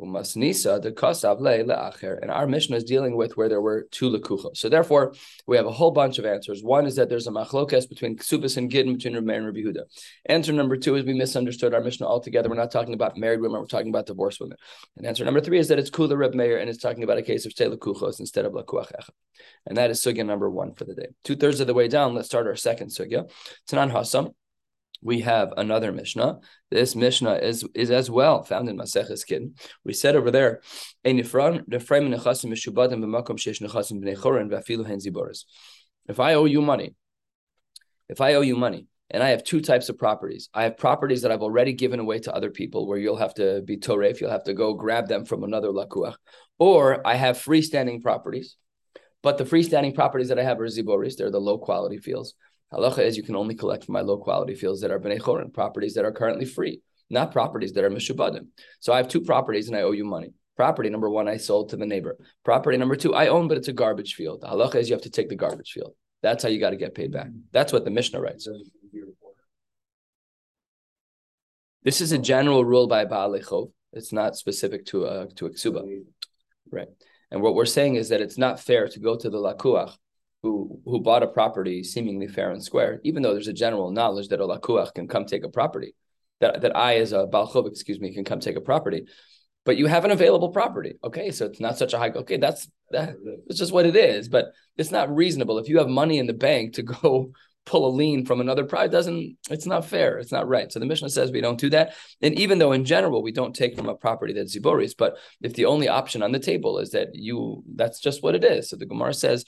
Umasnisa 0.00 0.80
the 0.80 0.92
kasav 0.92 1.40
le 1.40 1.64
leacher. 1.64 2.18
And 2.22 2.30
our 2.30 2.46
Mishnah 2.46 2.76
is 2.76 2.84
dealing 2.84 3.16
with 3.16 3.36
where 3.36 3.48
there 3.48 3.60
were 3.60 3.88
two 3.90 4.10
lekuchos. 4.10 4.56
So 4.56 4.68
therefore, 4.68 5.14
we 5.46 5.56
have 5.56 5.66
a 5.66 5.72
whole 5.72 5.90
bunch 5.90 6.18
of 6.18 6.24
answers. 6.24 6.62
One 6.62 6.86
is 6.86 6.96
that 6.96 7.08
there's 7.08 7.26
a 7.26 7.30
machlokes 7.30 7.88
between 7.88 8.16
ksubas 8.16 8.56
and 8.56 8.70
gittin 8.70 8.94
between 8.94 9.14
Rabbi 9.14 9.32
and 9.32 9.46
Rabbi 9.46 9.60
Huda. 9.60 9.82
Answer 10.26 10.52
number 10.52 10.76
two 10.76 10.94
is 10.94 11.04
we 11.04 11.14
misunderstood 11.14 11.74
our 11.74 11.80
Mishnah 11.80 12.06
altogether. 12.06 12.48
We're 12.48 12.56
not 12.56 12.70
talking 12.70 12.94
about 12.94 13.16
married 13.16 13.40
women. 13.40 13.60
We're 13.60 13.66
talking 13.66 13.88
about 13.88 14.06
divorced 14.06 14.40
women. 14.40 14.56
And 14.96 15.06
answer 15.06 15.24
number 15.24 15.40
three 15.40 15.58
is 15.58 15.68
that 15.68 15.78
it's 15.78 15.90
kula 15.90 16.16
Reb 16.16 16.34
Meir 16.34 16.58
and 16.58 16.70
it's 16.70 16.82
talking 16.82 17.02
about 17.02 17.18
a 17.18 17.22
case 17.22 17.46
of 17.46 17.52
shtei 17.52 17.74
lekuchos 17.74 18.20
instead 18.20 18.44
of 18.44 18.52
lekuach 18.52 18.92
echad. 18.92 19.10
And 19.66 19.76
that 19.76 19.90
is 19.90 20.00
sugya 20.00 20.24
number 20.24 20.48
one 20.48 20.74
for 20.74 20.84
the 20.84 20.94
day. 20.94 21.08
Two 21.24 21.36
thirds 21.36 21.60
of 21.60 21.66
the 21.66 21.74
way 21.74 21.88
down, 21.88 22.14
let's 22.14 22.28
start 22.28 22.46
our 22.46 22.56
second 22.56 22.88
sugya. 22.88 23.30
Tanan 23.68 23.92
Hasam 23.92 24.34
we 25.02 25.20
have 25.20 25.52
another 25.56 25.92
Mishnah. 25.92 26.40
This 26.70 26.96
Mishnah 26.96 27.34
is, 27.34 27.64
is 27.74 27.90
as 27.90 28.10
well 28.10 28.42
found 28.42 28.68
in 28.68 28.76
Maseches 28.76 29.26
Gittin. 29.26 29.54
We 29.84 29.92
said 29.92 30.16
over 30.16 30.30
there, 30.30 30.60
if 31.04 31.34
I 36.20 36.34
owe 36.34 36.44
you 36.44 36.62
money, 36.62 36.94
if 38.08 38.20
I 38.20 38.34
owe 38.34 38.40
you 38.40 38.56
money, 38.56 38.86
and 39.10 39.22
I 39.22 39.30
have 39.30 39.42
two 39.42 39.60
types 39.60 39.88
of 39.88 39.96
properties. 39.96 40.50
I 40.52 40.64
have 40.64 40.76
properties 40.76 41.22
that 41.22 41.32
I've 41.32 41.42
already 41.42 41.72
given 41.72 41.98
away 41.98 42.18
to 42.20 42.34
other 42.34 42.50
people 42.50 42.86
where 42.86 42.98
you'll 42.98 43.16
have 43.16 43.34
to 43.34 43.62
be 43.62 43.78
toref, 43.78 44.20
you'll 44.20 44.30
have 44.30 44.44
to 44.44 44.54
go 44.54 44.74
grab 44.74 45.08
them 45.08 45.24
from 45.24 45.44
another 45.44 45.68
lakuach. 45.68 46.14
Or 46.58 47.06
I 47.06 47.14
have 47.14 47.38
freestanding 47.38 48.02
properties, 48.02 48.56
but 49.22 49.38
the 49.38 49.44
freestanding 49.44 49.94
properties 49.94 50.28
that 50.28 50.38
I 50.38 50.42
have 50.42 50.60
are 50.60 50.66
ziboris, 50.66 51.16
they're 51.16 51.30
the 51.30 51.40
low 51.40 51.58
quality 51.58 51.98
fields. 51.98 52.34
Halacha 52.72 52.98
is 52.98 53.16
you 53.16 53.22
can 53.22 53.36
only 53.36 53.54
collect 53.54 53.84
from 53.84 53.94
my 53.94 54.00
low 54.00 54.18
quality 54.18 54.54
fields 54.54 54.80
that 54.82 54.90
are 54.90 55.00
bnei 55.00 55.18
chorin, 55.18 55.52
properties 55.52 55.94
that 55.94 56.04
are 56.04 56.12
currently 56.12 56.44
free, 56.44 56.80
not 57.08 57.32
properties 57.32 57.72
that 57.72 57.84
are 57.84 57.90
mishubadim. 57.90 58.48
So 58.80 58.92
I 58.92 58.98
have 58.98 59.08
two 59.08 59.22
properties 59.22 59.68
and 59.68 59.76
I 59.76 59.82
owe 59.82 59.92
you 59.92 60.04
money. 60.04 60.32
Property 60.56 60.90
number 60.90 61.08
one, 61.08 61.28
I 61.28 61.36
sold 61.36 61.70
to 61.70 61.76
the 61.76 61.86
neighbor. 61.86 62.18
Property 62.44 62.76
number 62.76 62.96
two, 62.96 63.14
I 63.14 63.28
own, 63.28 63.48
but 63.48 63.56
it's 63.56 63.68
a 63.68 63.72
garbage 63.72 64.14
field. 64.14 64.42
Halacha 64.42 64.76
is 64.76 64.88
you 64.88 64.94
have 64.94 65.02
to 65.02 65.10
take 65.10 65.28
the 65.28 65.36
garbage 65.36 65.70
field. 65.72 65.94
That's 66.22 66.42
how 66.42 66.48
you 66.48 66.58
got 66.58 66.70
to 66.70 66.76
get 66.76 66.94
paid 66.94 67.12
back. 67.12 67.28
That's 67.52 67.72
what 67.72 67.84
the 67.84 67.90
Mishnah 67.90 68.20
writes. 68.20 68.48
This 71.84 72.00
is 72.00 72.12
a 72.12 72.18
general 72.18 72.64
rule 72.64 72.88
by 72.88 73.04
Baal 73.04 73.38
Chov. 73.38 73.70
It's 73.92 74.12
not 74.12 74.36
specific 74.36 74.84
to 74.86 75.04
a 75.04 75.28
to 75.36 75.46
a 75.46 75.50
ksuba, 75.50 76.02
right? 76.70 76.88
And 77.30 77.40
what 77.40 77.54
we're 77.54 77.64
saying 77.64 77.94
is 77.94 78.08
that 78.10 78.20
it's 78.20 78.36
not 78.36 78.60
fair 78.60 78.88
to 78.88 79.00
go 79.00 79.16
to 79.16 79.30
the 79.30 79.38
lakuach 79.38 79.94
who 80.42 80.80
who 80.84 81.00
bought 81.00 81.22
a 81.22 81.26
property 81.26 81.82
seemingly 81.82 82.28
fair 82.28 82.50
and 82.50 82.62
square, 82.62 83.00
even 83.04 83.22
though 83.22 83.32
there's 83.32 83.48
a 83.48 83.52
general 83.52 83.90
knowledge 83.90 84.28
that 84.28 84.40
a 84.40 84.46
lakuach 84.46 84.94
can 84.94 85.08
come 85.08 85.24
take 85.24 85.44
a 85.44 85.48
property, 85.48 85.94
that, 86.40 86.60
that 86.62 86.76
I 86.76 86.96
as 86.98 87.12
a 87.12 87.26
balchov, 87.26 87.66
excuse 87.66 88.00
me, 88.00 88.14
can 88.14 88.24
come 88.24 88.40
take 88.40 88.56
a 88.56 88.60
property, 88.60 89.06
but 89.64 89.76
you 89.76 89.86
have 89.86 90.04
an 90.04 90.10
available 90.10 90.50
property. 90.50 90.94
Okay, 91.02 91.30
so 91.30 91.46
it's 91.46 91.60
not 91.60 91.76
such 91.76 91.92
a 91.92 91.98
high. 91.98 92.10
Okay, 92.10 92.36
that's 92.36 92.68
that, 92.90 93.16
that's 93.46 93.58
just 93.58 93.72
what 93.72 93.86
it 93.86 93.96
is. 93.96 94.28
But 94.28 94.46
it's 94.76 94.90
not 94.90 95.14
reasonable 95.14 95.58
if 95.58 95.68
you 95.68 95.78
have 95.78 95.88
money 95.88 96.18
in 96.18 96.26
the 96.26 96.32
bank 96.32 96.74
to 96.74 96.82
go 96.82 97.32
pull 97.68 97.86
a 97.86 97.92
lien 97.94 98.24
from 98.24 98.40
another 98.40 98.64
pride 98.64 98.90
doesn't 98.90 99.36
it's 99.50 99.66
not 99.66 99.84
fair 99.84 100.18
it's 100.18 100.32
not 100.32 100.48
right 100.48 100.72
so 100.72 100.80
the 100.80 100.86
mishnah 100.86 101.10
says 101.10 101.30
we 101.30 101.42
don't 101.42 101.60
do 101.60 101.68
that 101.68 101.94
and 102.22 102.34
even 102.38 102.58
though 102.58 102.72
in 102.72 102.84
general 102.84 103.22
we 103.22 103.30
don't 103.30 103.54
take 103.54 103.76
from 103.76 103.88
a 103.88 103.94
property 103.94 104.32
that's 104.32 104.56
ziboris 104.56 104.94
but 104.96 105.18
if 105.42 105.52
the 105.54 105.66
only 105.66 105.86
option 105.86 106.22
on 106.22 106.32
the 106.32 106.38
table 106.38 106.78
is 106.78 106.90
that 106.90 107.14
you 107.14 107.62
that's 107.76 108.00
just 108.00 108.22
what 108.22 108.34
it 108.34 108.42
is 108.42 108.70
so 108.70 108.76
the 108.76 108.86
gemara 108.86 109.12
says 109.12 109.44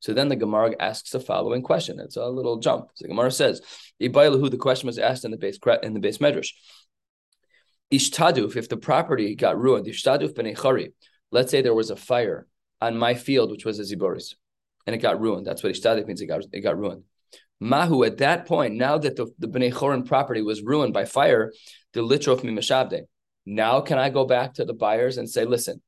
so 0.00 0.12
then 0.12 0.28
the 0.28 0.36
Gemara 0.36 0.74
asks 0.78 1.10
the 1.10 1.20
following 1.20 1.62
question. 1.62 1.98
It's 1.98 2.16
a 2.16 2.26
little 2.26 2.58
jump. 2.58 2.88
So 2.94 3.04
the 3.04 3.08
Gemara 3.08 3.30
says, 3.30 3.60
who 3.98 4.48
the 4.48 4.58
question 4.58 4.86
was 4.86 4.98
asked 4.98 5.24
in 5.24 5.30
the 5.30 5.36
base 5.38 5.58
in 5.82 5.94
the 5.94 6.00
base 6.00 6.18
medrash. 6.18 6.50
Ishtaduf, 7.92 8.56
if 8.56 8.68
the 8.68 8.76
property 8.76 9.34
got 9.34 9.58
ruined, 9.58 9.86
Ishtaduf 9.86 10.34
b'nei 10.34 10.92
let's 11.32 11.50
say 11.50 11.62
there 11.62 11.74
was 11.74 11.90
a 11.90 11.96
fire 11.96 12.46
on 12.80 12.96
my 12.96 13.14
field, 13.14 13.50
which 13.50 13.64
was 13.64 13.78
a 13.78 13.82
ziboris, 13.82 14.34
and 14.86 14.94
it 14.94 14.98
got 14.98 15.20
ruined. 15.20 15.46
That's 15.46 15.62
what 15.62 15.72
ishtadik 15.72 16.06
means. 16.06 16.20
It 16.20 16.26
got 16.26 16.44
it 16.52 16.60
got 16.60 16.78
ruined. 16.78 17.04
Mahu 17.60 18.04
at 18.04 18.18
that 18.18 18.46
point, 18.46 18.74
now 18.74 18.98
that 18.98 19.16
the, 19.16 19.26
the 19.38 19.48
Bnei 19.48 19.72
Chorin 19.72 20.06
property 20.06 20.42
was 20.42 20.62
ruined 20.62 20.92
by 20.92 21.06
fire, 21.06 21.52
the 21.94 22.00
litrof 22.00 22.44
mi 22.44 22.52
mashabde. 22.52 23.02
Now 23.46 23.80
can 23.80 23.98
I 23.98 24.10
go 24.10 24.24
back 24.26 24.54
to 24.54 24.64
the 24.64 24.74
buyers 24.74 25.16
and 25.16 25.28
say, 25.30 25.44
listen, 25.44 25.80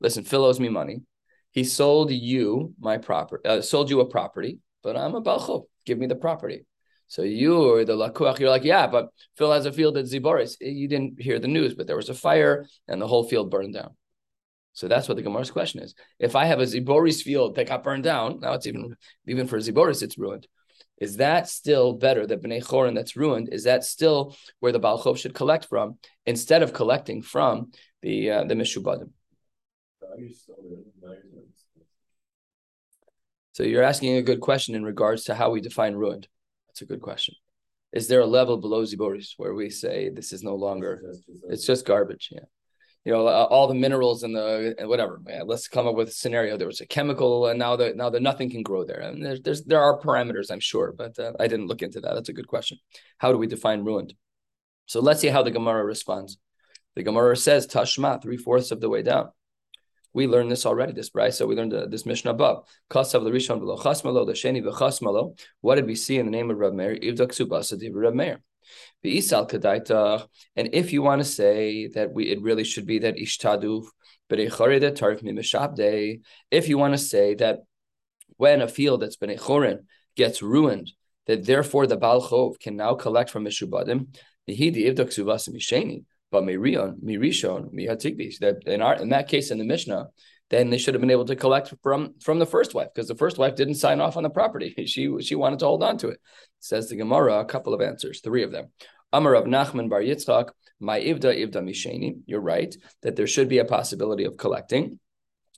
listen, 0.00 0.24
Phil 0.24 0.44
owes 0.44 0.60
me 0.60 0.68
money. 0.68 1.02
He 1.50 1.64
sold 1.64 2.10
you 2.10 2.74
my 2.80 2.96
property, 2.96 3.46
uh, 3.46 3.60
sold 3.60 3.90
you 3.90 4.00
a 4.00 4.06
property, 4.06 4.60
but 4.82 4.96
I'm 4.96 5.14
a 5.14 5.20
balchov. 5.20 5.64
Give 5.84 5.98
me 5.98 6.06
the 6.06 6.16
property. 6.16 6.64
So 7.08 7.20
you 7.20 7.62
or 7.62 7.84
the 7.84 7.94
lakuach, 7.94 8.38
you're 8.38 8.48
like, 8.48 8.64
yeah, 8.64 8.86
but 8.86 9.10
Phil 9.36 9.52
has 9.52 9.66
a 9.66 9.72
field 9.72 9.98
at 9.98 10.06
Ziboris. 10.06 10.56
You 10.60 10.88
didn't 10.88 11.20
hear 11.20 11.38
the 11.38 11.48
news, 11.48 11.74
but 11.74 11.86
there 11.86 11.96
was 11.96 12.08
a 12.08 12.14
fire 12.14 12.66
and 12.88 13.02
the 13.02 13.06
whole 13.06 13.24
field 13.24 13.50
burned 13.50 13.74
down. 13.74 13.94
So 14.74 14.88
that's 14.88 15.08
what 15.08 15.16
the 15.16 15.22
Gemara's 15.22 15.50
question 15.50 15.82
is. 15.82 15.94
If 16.18 16.34
I 16.34 16.46
have 16.46 16.60
a 16.60 16.64
Ziboris 16.64 17.22
field 17.22 17.56
that 17.56 17.68
got 17.68 17.84
burned 17.84 18.04
down, 18.04 18.40
now 18.40 18.54
it's 18.54 18.66
even 18.66 18.96
even 19.26 19.46
for 19.46 19.58
Ziboris, 19.58 20.02
it's 20.02 20.18
ruined. 20.18 20.46
Is 20.98 21.16
that 21.16 21.48
still 21.48 21.94
better? 21.94 22.26
That 22.26 22.42
Bnei 22.42 22.64
Chorin 22.64 22.94
that's 22.94 23.16
ruined, 23.16 23.48
is 23.52 23.64
that 23.64 23.84
still 23.84 24.36
where 24.60 24.72
the 24.72 24.80
Balchov 24.80 25.18
should 25.18 25.34
collect 25.34 25.66
from 25.66 25.98
instead 26.26 26.62
of 26.62 26.72
collecting 26.72 27.22
from 27.22 27.72
the 28.00 28.30
uh, 28.30 28.44
the 28.44 28.54
Mishubadim? 28.54 29.10
So 33.52 33.62
you're 33.64 33.82
asking 33.82 34.16
a 34.16 34.22
good 34.22 34.40
question 34.40 34.74
in 34.74 34.84
regards 34.84 35.24
to 35.24 35.34
how 35.34 35.50
we 35.50 35.60
define 35.60 35.94
ruined. 35.94 36.28
That's 36.68 36.80
a 36.80 36.86
good 36.86 37.02
question. 37.02 37.34
Is 37.92 38.08
there 38.08 38.20
a 38.20 38.26
level 38.26 38.56
below 38.56 38.84
Ziboris 38.84 39.34
where 39.36 39.52
we 39.52 39.68
say 39.68 40.08
this 40.08 40.32
is 40.32 40.42
no 40.42 40.54
longer, 40.54 41.02
it's 41.50 41.66
just 41.66 41.84
garbage? 41.84 42.30
Yeah 42.32 42.46
you 43.04 43.12
know 43.12 43.26
all 43.26 43.66
the 43.66 43.74
minerals 43.74 44.22
and 44.22 44.34
the 44.34 44.74
and 44.78 44.88
whatever 44.88 45.20
let's 45.44 45.66
come 45.66 45.86
up 45.88 45.96
with 45.96 46.08
a 46.08 46.12
scenario. 46.12 46.56
There 46.56 46.68
was 46.68 46.80
a 46.80 46.86
chemical 46.86 47.48
and 47.48 47.58
now 47.58 47.74
that 47.76 47.96
now 47.96 48.10
that 48.10 48.22
nothing 48.22 48.50
can 48.50 48.62
grow 48.62 48.84
there. 48.84 49.00
And 49.00 49.24
there's, 49.24 49.40
there's 49.40 49.64
there 49.64 49.80
are 49.80 49.98
parameters 49.98 50.50
i'm 50.50 50.60
sure 50.60 50.94
but 50.96 51.18
uh, 51.18 51.32
i 51.40 51.48
didn't 51.48 51.66
look 51.66 51.82
into 51.82 52.00
that. 52.00 52.14
That's 52.14 52.28
a 52.28 52.32
good 52.32 52.46
question. 52.46 52.78
How 53.18 53.32
do 53.32 53.38
we 53.38 53.46
define 53.46 53.84
ruined? 53.84 54.14
So 54.86 55.00
let's 55.00 55.20
see 55.20 55.28
how 55.28 55.42
the 55.42 55.50
gemara 55.50 55.84
responds. 55.84 56.38
The 56.94 57.02
gemara 57.02 57.36
says 57.36 57.66
tashma 57.66 58.22
three-fourths 58.22 58.70
of 58.70 58.80
the 58.80 58.88
way 58.88 59.02
down. 59.02 59.30
We 60.14 60.26
learned 60.28 60.52
this 60.52 60.66
already 60.66 60.92
this 60.92 61.10
right 61.12 61.34
so 61.34 61.46
we 61.46 61.56
learned 61.56 61.74
uh, 61.74 61.86
this 61.86 62.06
mission 62.06 62.30
above. 62.30 62.68
Kasav 62.88 63.22
l'rishon 63.22 63.60
v'lo 63.60 63.80
chasmalo 63.80 64.24
the 64.24 64.34
sheni 64.34 64.62
v'chasmalo 64.62 65.36
what 65.60 65.74
did 65.74 65.86
we 65.86 65.96
see 65.96 66.18
in 66.18 66.26
the 66.26 66.32
name 66.32 66.52
of 66.52 66.58
Rav 66.58 66.72
Meir? 66.72 66.94
Ivdak 66.94 67.32
subasa 67.32 67.76
Rav 67.92 68.14
Meir 68.14 68.42
and 69.02 70.68
if 70.72 70.92
you 70.92 71.02
want 71.02 71.20
to 71.20 71.24
say 71.24 71.88
that 71.88 72.12
we 72.12 72.30
it 72.30 72.40
really 72.40 72.64
should 72.64 72.86
be 72.86 73.00
that 73.00 73.16
ishtaduf, 73.16 73.86
if 76.50 76.68
you 76.68 76.78
want 76.78 76.94
to 76.94 76.98
say 76.98 77.34
that 77.34 77.58
when 78.36 78.62
a 78.62 78.68
field 78.68 79.02
that's 79.02 79.16
been 79.16 79.30
a 79.30 79.36
chorin 79.36 79.84
gets 80.16 80.42
ruined, 80.42 80.90
that 81.26 81.44
therefore 81.44 81.86
the 81.86 81.98
Balchov 81.98 82.58
can 82.58 82.76
now 82.76 82.94
collect 82.94 83.30
from 83.30 83.44
Mishubadim, 83.44 84.06
but 86.32 86.44
Mirion, 86.44 86.98
Mirishon, 87.04 87.72
Mihatigbi. 87.72 88.38
That 88.38 88.66
in 88.66 88.82
our 88.82 88.94
in 88.94 89.10
that 89.10 89.28
case 89.28 89.50
in 89.50 89.58
the 89.58 89.64
Mishnah, 89.64 90.08
then 90.52 90.68
they 90.68 90.76
should 90.76 90.92
have 90.92 91.00
been 91.00 91.10
able 91.10 91.24
to 91.24 91.34
collect 91.34 91.72
from 91.82 92.14
from 92.20 92.38
the 92.38 92.46
first 92.46 92.74
wife 92.74 92.88
because 92.94 93.08
the 93.08 93.14
first 93.14 93.38
wife 93.38 93.56
didn't 93.56 93.76
sign 93.76 94.00
off 94.00 94.18
on 94.18 94.22
the 94.22 94.30
property. 94.30 94.74
She 94.86 95.10
she 95.20 95.34
wanted 95.34 95.58
to 95.60 95.64
hold 95.64 95.82
on 95.82 95.96
to 95.98 96.08
it. 96.08 96.20
Says 96.60 96.88
the 96.88 96.96
Gemara, 96.96 97.40
a 97.40 97.44
couple 97.46 97.72
of 97.72 97.80
answers, 97.80 98.20
three 98.20 98.42
of 98.42 98.52
them. 98.52 98.66
Amar 99.14 99.32
Rav 99.32 99.44
Nachman 99.44 99.88
Bar 99.88 100.02
Yitzchak, 100.02 100.50
my 100.78 101.00
Ivda 101.00 101.30
Ivda 101.42 101.60
Misheni. 101.68 102.18
You're 102.26 102.40
right 102.40 102.76
that 103.02 103.16
there 103.16 103.26
should 103.26 103.48
be 103.48 103.58
a 103.58 103.64
possibility 103.64 104.24
of 104.24 104.36
collecting, 104.36 105.00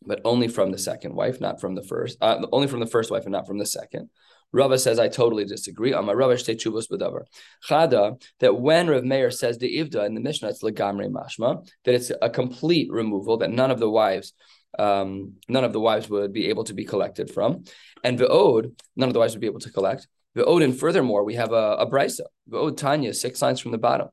but 0.06 0.20
only 0.24 0.46
from 0.46 0.70
the 0.70 0.78
second 0.78 1.14
wife, 1.14 1.40
not 1.40 1.60
from 1.60 1.74
the 1.74 1.82
first. 1.82 2.16
Uh, 2.20 2.46
only 2.52 2.68
from 2.68 2.80
the 2.80 2.86
first 2.94 3.10
wife 3.10 3.24
and 3.24 3.32
not 3.32 3.48
from 3.48 3.58
the 3.58 3.66
second. 3.66 4.10
Rava 4.52 4.78
says, 4.78 5.00
I 5.00 5.08
totally 5.08 5.44
disagree. 5.44 5.92
Amar 5.92 6.14
Rava 6.14 6.34
shtei 6.34 6.54
chuvos 6.54 6.88
b'davar. 6.88 7.24
Chada, 7.68 8.22
that 8.38 8.60
when 8.60 8.88
Rav 8.88 9.02
Meir 9.02 9.32
says 9.32 9.58
the 9.58 9.78
Ivda 9.78 10.06
in 10.06 10.14
the 10.14 10.20
Mishnah, 10.20 10.50
it's 10.50 10.62
legamre 10.62 11.10
mashma, 11.10 11.68
that 11.84 11.94
it's 11.96 12.12
a 12.22 12.30
complete 12.30 12.88
removal, 12.92 13.38
that 13.38 13.50
none 13.50 13.72
of 13.72 13.80
the 13.80 13.90
wives 13.90 14.32
um, 14.78 15.34
none 15.48 15.64
of 15.64 15.72
the 15.72 15.80
wives 15.80 16.08
would 16.08 16.32
be 16.32 16.48
able 16.48 16.64
to 16.64 16.74
be 16.74 16.84
collected 16.84 17.30
from. 17.30 17.64
And 18.02 18.18
Ve'od, 18.18 18.72
none 18.96 19.08
of 19.08 19.12
the 19.12 19.20
wives 19.20 19.34
would 19.34 19.40
be 19.40 19.46
able 19.46 19.60
to 19.60 19.70
collect. 19.70 20.06
Ve'od, 20.36 20.64
and 20.64 20.78
furthermore, 20.78 21.24
we 21.24 21.34
have 21.34 21.52
a, 21.52 21.76
a 21.78 21.86
brisa. 21.90 22.22
Ve'od 22.50 22.76
Tanya, 22.76 23.14
six 23.14 23.40
lines 23.40 23.60
from 23.60 23.72
the 23.72 23.78
bottom. 23.78 24.08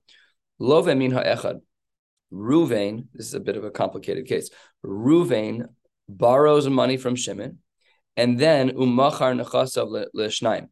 Love 0.60 0.86
min 0.86 1.12
ha'echad. 1.12 1.62
Ruvain, 2.32 3.08
this 3.14 3.26
is 3.26 3.34
a 3.34 3.40
bit 3.40 3.58
of 3.58 3.64
a 3.64 3.72
complicated 3.72 4.26
case. 4.26 4.50
Ruvain 4.86 5.66
borrows 6.08 6.68
money 6.70 6.98
from 6.98 7.16
Shimon, 7.16 7.60
and 8.16 8.40
then 8.40 8.72
umachar 8.72 9.34
nechasav 9.34 10.06
le'shnaim. 10.16 10.68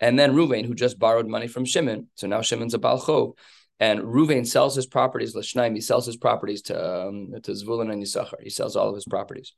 And 0.00 0.18
then 0.18 0.34
Ruvain, 0.34 0.66
who 0.66 0.74
just 0.74 0.98
borrowed 0.98 1.26
money 1.26 1.46
from 1.46 1.64
Shimon, 1.64 2.08
so 2.16 2.26
now 2.26 2.42
Shimon's 2.42 2.74
a 2.74 2.78
balchov, 2.78 3.34
and 3.78 4.00
Ruvain 4.00 4.46
sells 4.46 4.74
his 4.74 4.86
properties, 4.86 5.34
Lashnaim, 5.34 5.74
he 5.74 5.80
sells 5.80 6.06
his 6.06 6.16
properties 6.16 6.62
to, 6.62 7.06
um, 7.06 7.32
to 7.42 7.52
Zvulun 7.52 7.92
and 7.92 8.02
Yisachar. 8.02 8.42
He 8.42 8.50
sells 8.50 8.74
all 8.74 8.88
of 8.88 8.94
his 8.94 9.04
properties. 9.04 9.52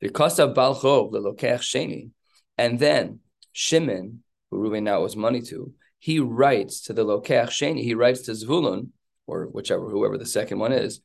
The 0.00 0.10
cost 0.10 0.38
of 0.38 0.54
Balchov, 0.54 1.10
the 1.10 1.20
Sheni, 1.58 2.10
and 2.56 2.78
then 2.78 3.20
Shimon, 3.52 4.22
who 4.50 4.58
Ruvain 4.58 4.84
now 4.84 4.98
owes 4.98 5.16
money 5.16 5.42
to, 5.42 5.72
he 5.98 6.20
writes 6.20 6.82
to 6.82 6.92
the 6.92 7.04
Lokech 7.04 7.48
Sheni, 7.48 7.82
he 7.82 7.94
writes 7.94 8.22
to 8.22 8.32
Zvulun, 8.32 8.90
or 9.26 9.46
whichever, 9.46 9.88
whoever 9.88 10.16
the 10.16 10.26
second 10.26 10.60
one 10.60 10.72
is, 10.72 11.00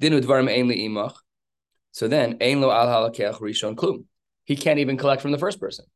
Dinu 0.00 0.20
Dvarim 0.22 0.48
Imach. 0.48 1.14
So 1.90 2.06
then, 2.06 2.36
Ein 2.40 2.62
Al 2.62 2.70
Halakech 2.70 3.40
Rishon 3.40 3.74
Klum. 3.74 4.04
He 4.44 4.54
can't 4.54 4.78
even 4.78 4.96
collect 4.96 5.22
from 5.22 5.32
the 5.32 5.38
first 5.38 5.58
person. 5.58 5.86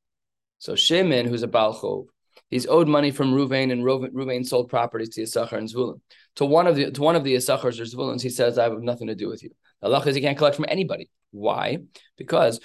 So 0.59 0.75
Shimon, 0.75 1.27
who's 1.27 1.45
a 1.45 1.49
Balchov, 1.49 2.07
he's 2.49 2.67
owed 2.67 2.89
money 2.89 3.11
from 3.11 3.33
Ruvain, 3.33 3.73
and 3.73 3.83
Ruvain 3.83 4.47
sold 4.47 4.69
properties 4.69 5.11
to 5.11 5.23
Yisachar 5.23 5.59
and 5.59 5.69
Zvulun. 5.69 6.01
To 6.37 6.45
one 6.45 6.67
of 6.67 6.77
the 6.77 6.91
to 6.91 7.03
one 7.03 7.17
of 7.17 7.25
the 7.25 7.35
Yisachars 7.35 7.81
or 7.81 7.85
Zvulun's, 7.85 8.23
he 8.23 8.31
says, 8.31 8.59
"I 8.59 8.65
have 8.65 8.81
nothing 8.81 9.09
to 9.09 9.15
do 9.15 9.29
with 9.29 9.43
you." 9.43 9.51
Allah 9.83 10.03
is 10.07 10.15
he 10.15 10.21
can't 10.21 10.37
collect 10.37 10.57
from 10.57 10.67
anybody. 10.69 11.11
Why? 11.31 11.79
Because 12.17 12.61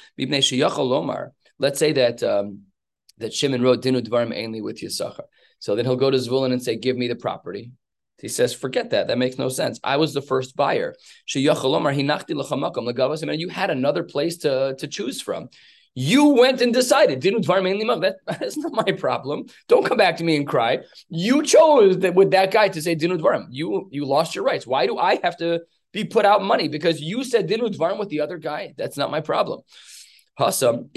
Let's 1.58 1.80
say 1.80 1.94
that 1.94 2.24
um, 2.24 2.64
that 3.18 3.34
Shimon 3.34 3.62
wrote 3.62 3.82
Dinu 3.82 4.02
Dvarim 4.02 4.36
Ainli 4.36 4.62
with 4.62 4.82
Yisachar. 4.82 5.26
So 5.60 5.76
then 5.76 5.86
he'll 5.86 5.96
go 5.96 6.12
to 6.12 6.18
Zvulun 6.18 6.52
and 6.52 6.62
say, 6.62 6.76
Give 6.76 6.98
me 6.98 7.08
the 7.08 7.16
property. 7.16 7.72
He 8.20 8.28
says, 8.28 8.54
Forget 8.54 8.92
that. 8.92 9.08
That 9.08 9.18
makes 9.18 9.38
no 9.38 9.50
sense. 9.50 9.80
I 9.84 9.98
was 9.98 10.14
the 10.14 10.22
first 10.22 10.56
buyer. 10.56 10.96
Lomar, 11.30 11.94
you 13.40 13.50
had 13.50 13.70
another 13.70 14.04
place 14.04 14.38
to, 14.38 14.76
to 14.78 14.88
choose 14.88 15.22
from. 15.22 15.50
You 15.96 16.30
went 16.30 16.62
and 16.62 16.74
decided. 16.74 17.22
didn't 17.22 17.48
varman 17.48 18.02
That, 18.02 18.18
that's 18.28 18.58
not 18.58 18.74
my 18.74 18.92
problem. 18.92 19.46
Don't 19.68 19.86
come 19.86 19.98
back 19.98 20.18
to 20.18 20.24
me 20.24 20.36
and 20.36 20.46
cry. 20.46 20.80
You 21.10 21.42
chose 21.44 22.00
that 22.00 22.16
with 22.16 22.32
that 22.32 22.52
guy 22.52 22.68
to 22.70 22.82
say 22.82 22.96
Dinu 22.96 23.18
Dvarim. 23.18 23.48
You 23.50 23.88
you 23.92 24.06
lost 24.06 24.36
your 24.36 24.44
rights. 24.44 24.68
Why 24.68 24.86
do 24.86 24.98
I 24.98 25.20
have 25.24 25.38
to 25.38 25.62
be 25.94 26.04
put 26.04 26.26
out 26.26 26.44
money 26.44 26.68
because 26.68 27.02
you 27.02 27.24
said 27.24 27.48
Dinu 27.48 27.74
Dvarim 27.74 27.98
with 27.98 28.10
the 28.10 28.20
other 28.20 28.38
guy? 28.38 28.74
That's 28.78 28.98
not 28.98 29.10
my 29.10 29.22
problem. 29.22 29.62
Hasam 30.40 30.90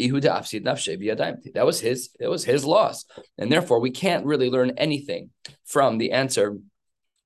That 1.55 1.67
was 1.67 1.81
his, 1.81 2.11
it 2.19 2.27
was 2.29 2.45
his 2.45 2.65
loss. 2.65 3.05
And 3.37 3.53
therefore, 3.53 3.81
we 3.81 3.91
can't 3.91 4.27
really 4.27 4.51
learn 4.51 4.73
anything 4.77 5.31
from 5.65 5.99
the 5.99 6.13
answer 6.13 6.59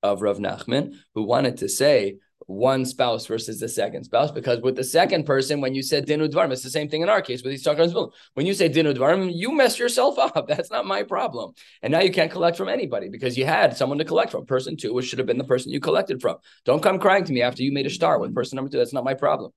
of 0.03 0.21
Rav 0.21 0.37
Nachman, 0.37 0.93
who 1.15 1.23
wanted 1.23 1.57
to 1.57 1.69
say 1.69 2.17
one 2.47 2.85
spouse 2.85 3.25
versus 3.25 3.59
the 3.59 3.69
second 3.69 4.03
spouse, 4.03 4.31
because 4.31 4.61
with 4.61 4.75
the 4.75 4.83
second 4.83 5.25
person, 5.25 5.61
when 5.61 5.75
you 5.75 5.83
said 5.83 6.05
dinu 6.05 6.27
dvarim, 6.29 6.51
it's 6.51 6.63
the 6.63 6.69
same 6.69 6.89
thing 6.89 7.01
in 7.01 7.09
our 7.09 7.21
case 7.21 7.43
with 7.43 7.51
these 7.51 7.63
talkers. 7.63 7.93
When 8.33 8.45
you 8.45 8.53
say 8.53 8.69
dinu 8.69 8.95
dvarim, 8.95 9.31
you 9.33 9.51
mess 9.51 9.79
yourself 9.79 10.17
up. 10.35 10.47
That's 10.47 10.71
not 10.71 10.85
my 10.85 11.03
problem. 11.03 11.53
And 11.81 11.91
now 11.91 12.01
you 12.01 12.11
can't 12.11 12.31
collect 12.31 12.57
from 12.57 12.69
anybody 12.69 13.09
because 13.09 13.37
you 13.37 13.45
had 13.45 13.77
someone 13.77 13.97
to 13.97 14.05
collect 14.05 14.31
from. 14.31 14.45
Person 14.45 14.75
two, 14.75 14.93
which 14.93 15.07
should 15.07 15.19
have 15.19 15.27
been 15.27 15.37
the 15.37 15.43
person 15.43 15.71
you 15.71 15.79
collected 15.79 16.21
from. 16.21 16.37
Don't 16.65 16.83
come 16.83 16.99
crying 16.99 17.23
to 17.23 17.33
me 17.33 17.41
after 17.41 17.63
you 17.63 17.71
made 17.71 17.85
a 17.85 17.89
star 17.89 18.19
with 18.19 18.35
person 18.35 18.57
number 18.57 18.69
two. 18.69 18.77
That's 18.77 18.93
not 18.93 19.03
my 19.03 19.13
problem. 19.13 19.51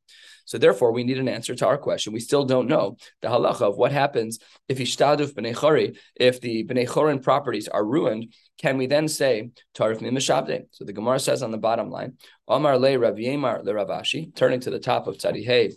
So 0.46 0.58
therefore, 0.58 0.92
we 0.92 1.02
need 1.02 1.18
an 1.18 1.28
answer 1.28 1.54
to 1.56 1.66
our 1.66 1.76
question. 1.76 2.12
We 2.12 2.20
still 2.20 2.44
don't 2.44 2.68
know 2.68 2.96
the 3.20 3.28
halacha 3.28 3.62
of 3.62 3.76
what 3.76 3.90
happens 3.90 4.38
if 4.68 4.78
ishtaduf 4.78 5.34
b'nei 5.34 5.54
chori, 5.54 5.98
if 6.14 6.40
the 6.40 6.64
b'nei 6.64 7.22
properties 7.22 7.66
are 7.66 7.84
ruined. 7.84 8.32
Can 8.58 8.78
we 8.78 8.86
then 8.86 9.08
say 9.08 9.50
tarif 9.74 10.00
mishabde? 10.00 10.66
So 10.70 10.84
the 10.84 10.92
Gemara 10.92 11.18
says 11.18 11.42
on 11.42 11.50
the 11.50 11.58
bottom 11.58 11.90
line, 11.90 12.14
Amar 12.48 12.78
le 12.78 12.98
Rav 12.98 13.16
Yemar 13.16 13.64
le 13.64 13.72
Ravashi, 13.72 14.34
turning 14.34 14.60
to 14.60 14.70
the 14.70 14.78
top 14.78 15.06
of 15.06 15.18
Tzadi 15.18 15.44
Hey, 15.44 15.72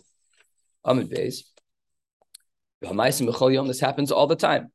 Amid 0.84 1.10
Beis. 1.10 1.42
This 2.80 3.80
happens 3.80 4.10
all 4.10 4.26
the 4.26 4.36
time. 4.36 4.72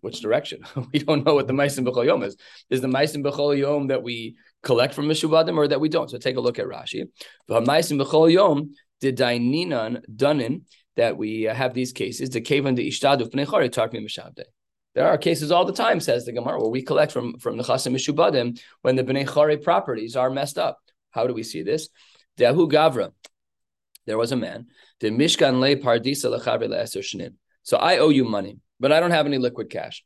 Which 0.00 0.20
direction? 0.20 0.62
we 0.92 1.00
don't 1.00 1.26
know 1.26 1.34
what 1.34 1.46
the 1.46 1.52
Maisim 1.52 1.86
B'chol 1.86 2.06
Yom 2.06 2.22
is. 2.22 2.36
Is 2.70 2.80
the 2.80 2.88
Maisim 2.88 3.22
B'chol 3.22 3.58
Yom 3.58 3.88
that 3.88 4.02
we 4.02 4.36
collect 4.62 4.94
from 4.94 5.06
Mishubadim 5.06 5.56
or 5.56 5.68
that 5.68 5.80
we 5.80 5.88
don't? 5.88 6.08
So 6.08 6.16
take 6.18 6.36
a 6.36 6.40
look 6.40 6.58
at 6.58 6.66
Rashi. 6.66 7.08
Maisim 7.50 8.00
B'chol 8.02 8.32
Yom 8.32 8.70
the 9.00 9.12
daininan 9.12 10.02
dunin 10.14 10.62
that 10.96 11.16
we 11.16 11.42
have 11.42 11.74
these 11.74 11.92
cases. 11.92 12.30
The 12.30 12.40
kevan 12.40 12.74
de 12.74 12.88
ishtadu 12.88 13.30
pnechari 13.30 13.70
tarpim 13.70 14.04
mishabde. 14.04 14.44
There 14.98 15.06
are 15.06 15.16
cases 15.16 15.52
all 15.52 15.64
the 15.64 15.72
time, 15.72 16.00
says 16.00 16.24
the 16.24 16.32
Gemara, 16.32 16.58
where 16.60 16.70
we 16.70 16.82
collect 16.82 17.12
from 17.12 17.38
from 17.38 17.56
the 17.56 17.62
chasim 17.62 17.94
mishubadim 17.94 18.60
when 18.82 18.96
the 18.96 19.04
bnei 19.04 19.62
properties 19.62 20.16
are 20.16 20.28
messed 20.28 20.58
up. 20.58 20.80
How 21.12 21.28
do 21.28 21.34
we 21.34 21.44
see 21.44 21.62
this? 21.62 21.88
Dehu 22.36 22.68
gavra. 22.68 23.12
There 24.06 24.18
was 24.18 24.32
a 24.32 24.36
man. 24.36 24.66
The 24.98 25.10
mishkan 25.10 25.60
le 25.60 25.76
pardisa. 25.76 27.32
So 27.62 27.76
I 27.76 27.98
owe 27.98 28.08
you 28.08 28.24
money, 28.24 28.58
but 28.80 28.90
I 28.90 28.98
don't 28.98 29.12
have 29.12 29.26
any 29.26 29.38
liquid 29.38 29.70
cash. 29.70 30.04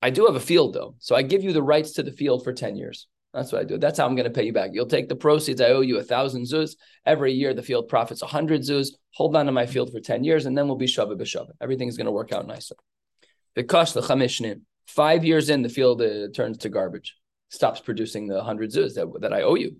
I 0.00 0.08
do 0.08 0.24
have 0.24 0.34
a 0.34 0.40
field 0.40 0.72
though, 0.72 0.94
so 0.98 1.14
I 1.14 1.20
give 1.20 1.44
you 1.44 1.52
the 1.52 1.62
rights 1.62 1.92
to 1.92 2.02
the 2.02 2.10
field 2.10 2.42
for 2.42 2.54
ten 2.54 2.74
years. 2.74 3.08
That's 3.34 3.52
what 3.52 3.60
I 3.60 3.64
do. 3.64 3.76
That's 3.76 3.98
how 3.98 4.06
I'm 4.06 4.16
going 4.16 4.24
to 4.24 4.30
pay 4.30 4.46
you 4.46 4.54
back. 4.54 4.70
You'll 4.72 4.86
take 4.86 5.10
the 5.10 5.14
proceeds. 5.14 5.60
I 5.60 5.72
owe 5.72 5.82
you 5.82 5.98
a 5.98 6.02
thousand 6.02 6.44
zuz. 6.44 6.76
Every 7.04 7.34
year, 7.34 7.52
the 7.52 7.62
field 7.62 7.86
profits 7.88 8.22
a 8.22 8.26
hundred 8.26 8.62
zuz. 8.62 8.92
Hold 9.10 9.36
on 9.36 9.44
to 9.44 9.52
my 9.52 9.66
field 9.66 9.92
for 9.92 10.00
10 10.00 10.24
years, 10.24 10.46
and 10.46 10.56
then 10.56 10.68
we'll 10.68 10.76
be 10.76 10.86
shabbat 10.86 11.20
b'shabbat. 11.20 11.52
Everything's 11.60 11.98
going 11.98 12.06
to 12.06 12.12
work 12.12 12.32
out 12.32 12.46
nicely. 12.46 12.78
Five 14.86 15.24
years 15.24 15.50
in, 15.50 15.62
the 15.62 15.68
field 15.68 16.02
uh, 16.02 16.28
turns 16.34 16.58
to 16.58 16.68
garbage, 16.68 17.16
stops 17.48 17.80
producing 17.80 18.26
the 18.26 18.42
hundred 18.42 18.70
zuz 18.70 18.94
that, 18.94 19.06
that 19.20 19.32
I 19.32 19.42
owe 19.42 19.54
you. 19.54 19.76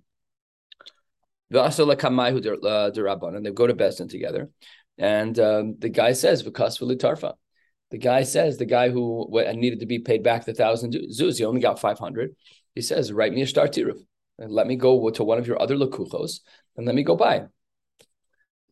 Uh, 1.53 1.65
and 1.65 3.47
they 3.47 3.51
go 3.51 3.67
to 3.67 3.75
Besdin 3.75 4.09
together. 4.09 4.51
And 4.97 5.39
um, 5.39 5.77
the 5.79 5.89
guy 5.91 6.13
says. 6.13 6.43
The 6.45 7.99
guy 7.99 8.23
says, 8.23 8.57
the 8.57 8.65
guy 8.65 8.89
who 8.89 9.29
needed 9.55 9.81
to 9.81 9.87
be 9.87 9.99
paid 9.99 10.23
back 10.23 10.45
the 10.45 10.55
thousand 10.55 10.95
zuz, 10.95 11.39
he 11.39 11.45
only 11.45 11.61
got 11.61 11.79
500. 11.79 12.35
He 12.75 12.81
says, 12.81 13.13
write 13.13 13.35
me 13.35 13.43
a 13.43 13.47
star 13.47 13.69
tiruv 13.69 14.03
and 14.39 14.51
let 14.51 14.67
me 14.67 14.77
go 14.77 15.11
to 15.11 15.25
one 15.25 15.39
of 15.39 15.47
your 15.47 15.61
other 15.61 15.77
lakuchos 15.77 16.41
and 16.77 16.87
let 16.87 16.95
me 16.95 17.03
go 17.03 17.17
buy. 17.17 17.45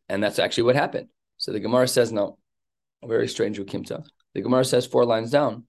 And 0.09 0.23
that's 0.23 0.39
actually 0.39 0.65
what 0.65 0.77
happened. 0.77 1.09
So 1.37 1.53
the 1.53 1.61
Gemara 1.61 1.87
says, 1.87 2.13
no, 2.13 2.39
very 3.05 3.29
strange 3.29 3.59
ukimta. 3.59 4.05
The 4.35 4.43
Gemara 4.43 4.64
says 4.64 4.87
four 4.87 5.05
lines 5.05 5.31
down, 5.31 5.64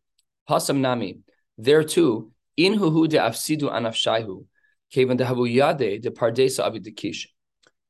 hasam 0.50 0.78
nami, 0.78 1.19
there 1.58 1.84
too, 1.84 2.32
in 2.58 2.74
huhu 2.74 3.08
de 3.08 3.17
afsidu 3.17 3.71
anafshaihu, 3.71 4.45
kevan 4.93 5.17
de 5.17 5.26
havu 5.26 5.52
yade 5.52 6.02
de 6.02 6.12
pardesa 6.12 6.69
avidikish. 6.69 7.28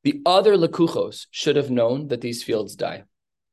The 0.04 0.20
other 0.26 0.56
lakuchos 0.56 1.26
should 1.30 1.56
have 1.56 1.70
known 1.70 2.08
that 2.08 2.20
these 2.20 2.42
fields 2.42 2.74
die. 2.74 3.04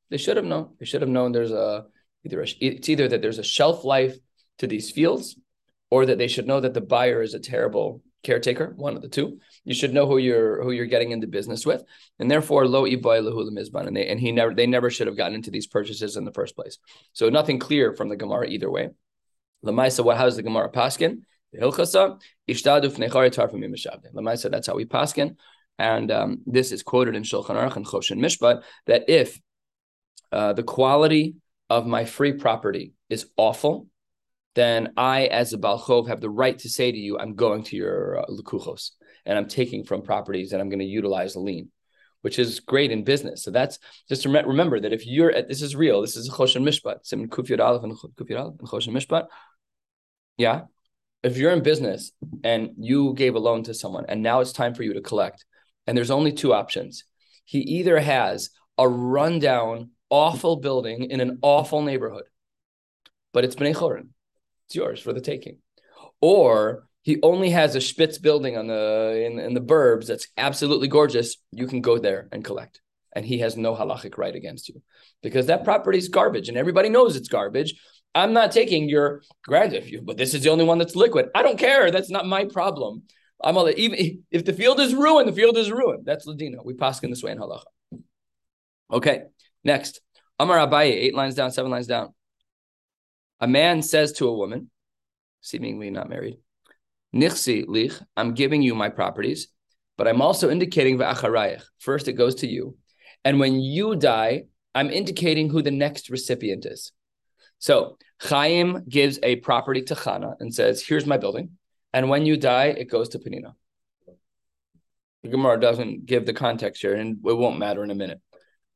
They 0.09 0.17
should 0.17 0.37
have 0.37 0.45
known. 0.45 0.75
They 0.79 0.85
should 0.85 1.01
have 1.01 1.09
known 1.09 1.31
there's 1.31 1.51
a 1.51 1.85
either 2.25 2.41
a, 2.41 2.47
it's 2.59 2.89
either 2.89 3.07
that 3.07 3.21
there's 3.21 3.37
a 3.37 3.43
shelf 3.43 3.83
life 3.83 4.17
to 4.57 4.67
these 4.67 4.91
fields 4.91 5.37
or 5.91 6.05
that 6.05 6.17
they 6.17 6.27
should 6.27 6.47
know 6.47 6.59
that 6.59 6.73
the 6.73 6.81
buyer 6.81 7.21
is 7.21 7.33
a 7.33 7.39
terrible 7.39 8.01
caretaker, 8.23 8.73
one 8.75 8.95
of 8.95 9.01
the 9.01 9.07
two. 9.07 9.39
You 9.63 9.73
should 9.73 9.93
know 9.93 10.05
who 10.05 10.17
you're 10.17 10.63
who 10.63 10.71
you're 10.71 10.85
getting 10.85 11.11
into 11.11 11.27
business 11.27 11.65
with, 11.65 11.83
and 12.19 12.29
therefore 12.29 12.67
lo 12.67 12.83
iboy 12.83 13.21
lahula 13.21 13.51
mizban, 13.51 13.87
and 13.87 13.95
they 13.95 14.07
and 14.07 14.19
he 14.19 14.31
never 14.31 14.53
they 14.53 14.67
never 14.67 14.89
should 14.89 15.07
have 15.07 15.17
gotten 15.17 15.35
into 15.35 15.51
these 15.51 15.67
purchases 15.67 16.17
in 16.17 16.25
the 16.25 16.31
first 16.31 16.55
place. 16.55 16.77
So 17.13 17.29
nothing 17.29 17.59
clear 17.59 17.93
from 17.93 18.09
the 18.09 18.15
Gemara 18.15 18.47
either 18.47 18.69
way. 18.69 18.89
Lamaisa, 19.65 20.03
what 20.03 20.17
how's 20.17 20.35
the 20.35 20.43
Gemara 20.43 20.71
paskin? 20.71 21.21
The 21.51 21.59
Hilchasa 21.59 22.21
ishtadu 22.47 22.85
fnechari 22.85 23.31
tarfim 23.31 23.63
imishavde. 23.65 24.13
Lamaisa, 24.13 24.49
that's 24.51 24.67
how 24.67 24.75
we 24.75 24.85
paskin, 24.85 25.35
and 25.77 26.11
um, 26.11 26.41
this 26.45 26.71
is 26.71 26.83
quoted 26.83 27.15
in 27.15 27.23
Shulchan 27.23 27.55
Aruch 27.55 27.75
and 27.75 27.85
Choshen 27.85 28.19
Mishpat 28.19 28.63
that 28.85 29.09
if 29.09 29.39
uh, 30.31 30.53
the 30.53 30.63
quality 30.63 31.35
of 31.69 31.85
my 31.85 32.05
free 32.05 32.33
property 32.33 32.93
is 33.09 33.27
awful, 33.37 33.87
then 34.59 34.91
I, 34.97 35.27
as 35.27 35.53
a 35.53 35.57
Balchov, 35.57 36.09
have 36.09 36.19
the 36.19 36.29
right 36.29 36.59
to 36.59 36.69
say 36.69 36.91
to 36.91 36.97
you, 36.97 37.17
I'm 37.17 37.35
going 37.35 37.63
to 37.63 37.77
your 37.77 38.19
uh, 38.19 38.25
Lukuchos 38.25 38.91
and 39.25 39.37
I'm 39.37 39.47
taking 39.47 39.85
from 39.85 40.01
properties 40.01 40.51
and 40.51 40.61
I'm 40.61 40.67
going 40.67 40.79
to 40.79 40.85
utilize 40.85 41.35
a 41.35 41.39
lien, 41.39 41.69
which 42.23 42.37
is 42.37 42.59
great 42.59 42.91
in 42.91 43.05
business. 43.05 43.41
So 43.41 43.51
that's 43.51 43.79
just 44.09 44.23
to 44.23 44.29
remember 44.29 44.81
that 44.81 44.91
if 44.91 45.07
you're 45.07 45.31
at 45.31 45.47
this 45.47 45.61
is 45.61 45.77
real, 45.77 46.01
this 46.01 46.17
is 46.17 46.29
Choshen 46.29 46.63
Mishpat, 46.63 46.97
Aleph 47.13 47.83
and 47.83 47.97
Kufyad 48.17 48.59
and 48.59 48.67
Choshen 48.67 48.93
Mishpat. 48.93 49.27
Yeah. 50.37 50.63
If 51.23 51.37
you're 51.37 51.53
in 51.53 51.63
business 51.63 52.11
and 52.43 52.71
you 52.77 53.13
gave 53.13 53.35
a 53.35 53.39
loan 53.39 53.63
to 53.63 53.73
someone 53.73 54.07
and 54.09 54.21
now 54.21 54.41
it's 54.41 54.51
time 54.51 54.73
for 54.73 54.83
you 54.83 54.93
to 54.93 55.01
collect, 55.01 55.45
and 55.87 55.97
there's 55.97 56.11
only 56.11 56.33
two 56.33 56.53
options. 56.53 57.05
He 57.45 57.59
either 57.59 57.99
has 57.99 58.51
a 58.77 58.87
rundown, 58.87 59.91
awful 60.09 60.57
building 60.57 61.05
in 61.05 61.19
an 61.21 61.39
awful 61.41 61.81
neighborhood, 61.81 62.25
but 63.33 63.43
it's 63.43 63.55
Bnei 63.55 63.73
Chorin 63.73 64.09
it's 64.69 64.75
yours 64.75 65.01
for 65.01 65.13
the 65.13 65.21
taking. 65.21 65.57
Or 66.21 66.87
he 67.01 67.17
only 67.23 67.49
has 67.49 67.75
a 67.75 67.81
Spitz 67.81 68.19
building 68.19 68.55
on 68.55 68.67
the 68.67 69.23
in, 69.25 69.39
in 69.39 69.53
the 69.55 69.61
burbs 69.61 70.05
that's 70.05 70.27
absolutely 70.37 70.87
gorgeous. 70.87 71.37
You 71.51 71.65
can 71.65 71.81
go 71.81 71.97
there 71.97 72.29
and 72.31 72.45
collect. 72.45 72.81
And 73.15 73.25
he 73.25 73.39
has 73.39 73.57
no 73.57 73.75
halachic 73.75 74.19
right 74.19 74.35
against 74.35 74.69
you 74.69 74.83
because 75.23 75.47
that 75.47 75.63
property 75.63 75.97
is 75.97 76.09
garbage 76.09 76.49
and 76.49 76.57
everybody 76.57 76.89
knows 76.89 77.15
it's 77.15 77.27
garbage. 77.27 77.73
I'm 78.13 78.33
not 78.33 78.51
taking 78.51 78.87
your 78.87 79.23
granted, 79.43 79.89
you, 79.89 80.01
but 80.03 80.17
this 80.17 80.35
is 80.35 80.43
the 80.43 80.51
only 80.51 80.65
one 80.65 80.77
that's 80.77 80.95
liquid. 80.95 81.29
I 81.33 81.41
don't 81.41 81.57
care. 81.57 81.89
That's 81.89 82.11
not 82.11 82.27
my 82.27 82.45
problem. 82.45 83.03
I'm 83.43 83.57
all, 83.57 83.69
even 83.75 84.23
if 84.29 84.45
the 84.45 84.53
field 84.53 84.79
is 84.79 84.93
ruined, 84.93 85.27
the 85.27 85.33
field 85.33 85.57
is 85.57 85.71
ruined. 85.71 86.05
That's 86.05 86.27
Ladino. 86.27 86.61
We 86.63 86.75
pass 86.75 87.01
in 87.01 87.09
this 87.09 87.23
way 87.23 87.31
in 87.31 87.39
halacha. 87.39 87.63
Okay, 88.91 89.23
next. 89.63 90.01
Amar 90.37 90.57
Abaye, 90.57 90.91
eight 90.91 91.15
lines 91.15 91.35
down, 91.35 91.51
seven 91.51 91.71
lines 91.71 91.87
down. 91.87 92.13
A 93.39 93.47
man 93.47 93.81
says 93.81 94.13
to 94.13 94.27
a 94.27 94.33
woman, 94.33 94.69
seemingly 95.41 95.89
not 95.89 96.09
married, 96.09 96.39
Nichsi 97.13 97.65
lich, 97.67 97.93
I'm 98.15 98.33
giving 98.33 98.61
you 98.61 98.75
my 98.75 98.89
properties, 98.89 99.47
but 99.97 100.07
I'm 100.07 100.21
also 100.21 100.49
indicating 100.49 100.97
va'acharayich. 100.97 101.63
First, 101.79 102.07
it 102.07 102.13
goes 102.13 102.35
to 102.35 102.47
you. 102.47 102.77
And 103.25 103.39
when 103.39 103.59
you 103.59 103.95
die, 103.95 104.43
I'm 104.75 104.89
indicating 104.89 105.49
who 105.49 105.61
the 105.61 105.71
next 105.71 106.09
recipient 106.09 106.65
is. 106.65 106.91
So 107.57 107.97
Chaim 108.21 108.85
gives 108.87 109.19
a 109.23 109.37
property 109.37 109.81
to 109.83 109.95
Chana 109.95 110.35
and 110.39 110.53
says, 110.53 110.85
"Here's 110.85 111.05
my 111.05 111.17
building, 111.17 111.57
and 111.91 112.09
when 112.09 112.25
you 112.25 112.37
die, 112.37 112.67
it 112.67 112.89
goes 112.89 113.09
to 113.09 113.19
Penina." 113.19 113.55
The 115.23 115.29
Gemara 115.29 115.59
doesn't 115.59 116.05
give 116.05 116.25
the 116.25 116.33
context 116.33 116.81
here, 116.81 116.93
and 116.93 117.17
it 117.25 117.37
won't 117.37 117.59
matter 117.59 117.83
in 117.83 117.91
a 117.91 117.95
minute. 117.95 118.21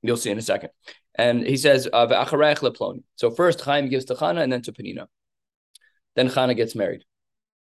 You'll 0.02 0.18
see 0.18 0.32
in 0.32 0.38
a 0.38 0.42
second. 0.42 0.72
And 1.16 1.46
he 1.46 1.58
says, 1.58 1.88
uh, 1.92 2.26
So 3.16 3.32
first 3.32 3.62
Chaim 3.62 3.90
gives 3.90 4.06
to 4.06 4.16
Chana 4.16 4.42
and 4.42 4.52
then 4.52 4.62
to 4.64 4.72
Penina. 4.72 5.08
Then 6.16 6.30
Chana 6.30 6.56
gets 6.56 6.76
married. 6.76 7.04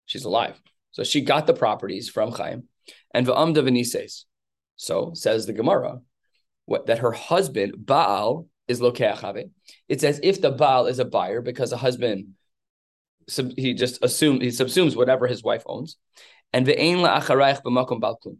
She's 0.07 0.24
alive. 0.24 0.61
So 0.92 1.05
she 1.05 1.22
got 1.22 1.46
the 1.46 1.55
properties 1.55 2.09
from 2.09 2.33
Chaim. 2.33 2.64
And 3.14 3.26
Va'amda 3.26 3.59
v'nises. 3.59 4.24
So 4.76 5.12
says 5.14 5.46
the 5.46 5.53
Gemara 5.53 6.00
what, 6.66 6.87
that 6.87 6.98
her 6.98 7.12
husband, 7.12 7.74
Baal, 7.85 8.46
is 8.68 8.81
lokeachave. 8.81 9.50
It's 9.88 10.05
as 10.05 10.20
if 10.22 10.40
the 10.40 10.50
Baal 10.50 10.87
is 10.87 10.98
a 10.98 11.05
buyer 11.05 11.40
because 11.40 11.72
a 11.72 11.76
husband, 11.76 12.35
he 13.57 13.74
just 13.74 14.03
assumes, 14.05 14.40
he 14.40 14.48
subsumes 14.48 14.96
whatever 14.96 15.26
his 15.26 15.42
wife 15.42 15.64
owns. 15.66 15.96
And 16.53 16.66
ve'ein 16.66 16.98
la'acharayich 16.98 17.62
b'makom 17.62 18.00
balklum. 18.00 18.38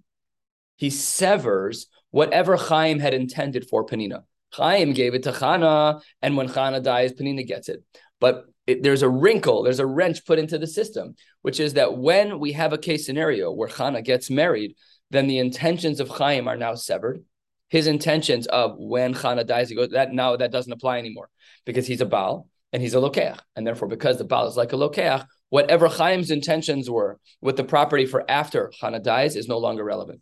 He 0.77 0.91
severs 0.91 1.87
whatever 2.11 2.57
Chaim 2.57 3.01
had 3.01 3.15
intended 3.15 3.69
for 3.69 3.85
Penina. 3.85 4.23
Chaim 4.53 4.93
gave 4.93 5.15
it 5.15 5.23
to 5.25 5.33
Chana, 5.33 6.01
and 6.23 6.37
when 6.37 6.49
Chana 6.49 6.83
dies, 6.83 7.13
Penina 7.13 7.47
gets 7.47 7.69
it. 7.69 7.83
But 8.21 8.47
it, 8.67 8.83
there's 8.83 9.03
a 9.03 9.09
wrinkle, 9.09 9.63
there's 9.63 9.81
a 9.81 9.87
wrench 9.87 10.25
put 10.27 10.39
into 10.39 10.59
the 10.59 10.67
system, 10.67 11.15
which 11.43 11.61
is 11.61 11.75
that 11.75 11.97
when 11.97 12.39
we 12.39 12.53
have 12.53 12.73
a 12.73 12.79
case 12.79 13.07
scenario 13.07 13.51
where 13.51 13.69
Chana 13.69 14.05
gets 14.05 14.31
married, 14.31 14.77
then 15.11 15.27
the 15.27 15.39
intentions 15.39 16.01
of 16.01 16.09
Chaim 16.09 16.49
are 16.49 16.57
now 16.57 16.75
severed. 16.75 17.25
His 17.69 17.87
intentions 17.87 18.47
of 18.47 18.77
when 18.79 19.15
Chana 19.15 19.47
dies, 19.47 19.69
he 19.69 19.77
goes 19.77 19.91
that 19.91 20.13
now 20.13 20.37
that 20.37 20.53
doesn't 20.53 20.73
apply 20.73 20.99
anymore 20.99 21.29
because 21.65 21.87
he's 21.87 22.01
a 22.01 22.07
Baal 22.07 22.49
and 22.73 22.83
he's 22.83 22.95
a 22.95 22.99
Lokeach. 22.99 23.39
And 23.57 23.67
therefore, 23.67 23.89
because 23.89 24.19
the 24.19 24.25
Baal 24.25 24.49
is 24.49 24.57
like 24.57 24.73
a 24.73 24.77
Lokeach, 24.77 25.27
whatever 25.51 25.89
Chaim's 25.89 26.31
intentions 26.31 26.91
were 26.91 27.19
with 27.41 27.57
the 27.57 27.65
property 27.65 28.07
for 28.07 28.29
after 28.29 28.73
Chana 28.81 29.03
dies 29.03 29.37
is 29.37 29.49
no 29.49 29.59
longer 29.59 29.85
relevant. 29.85 30.21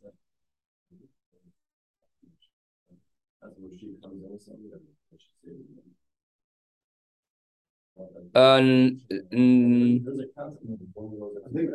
Uh, 8.35 8.61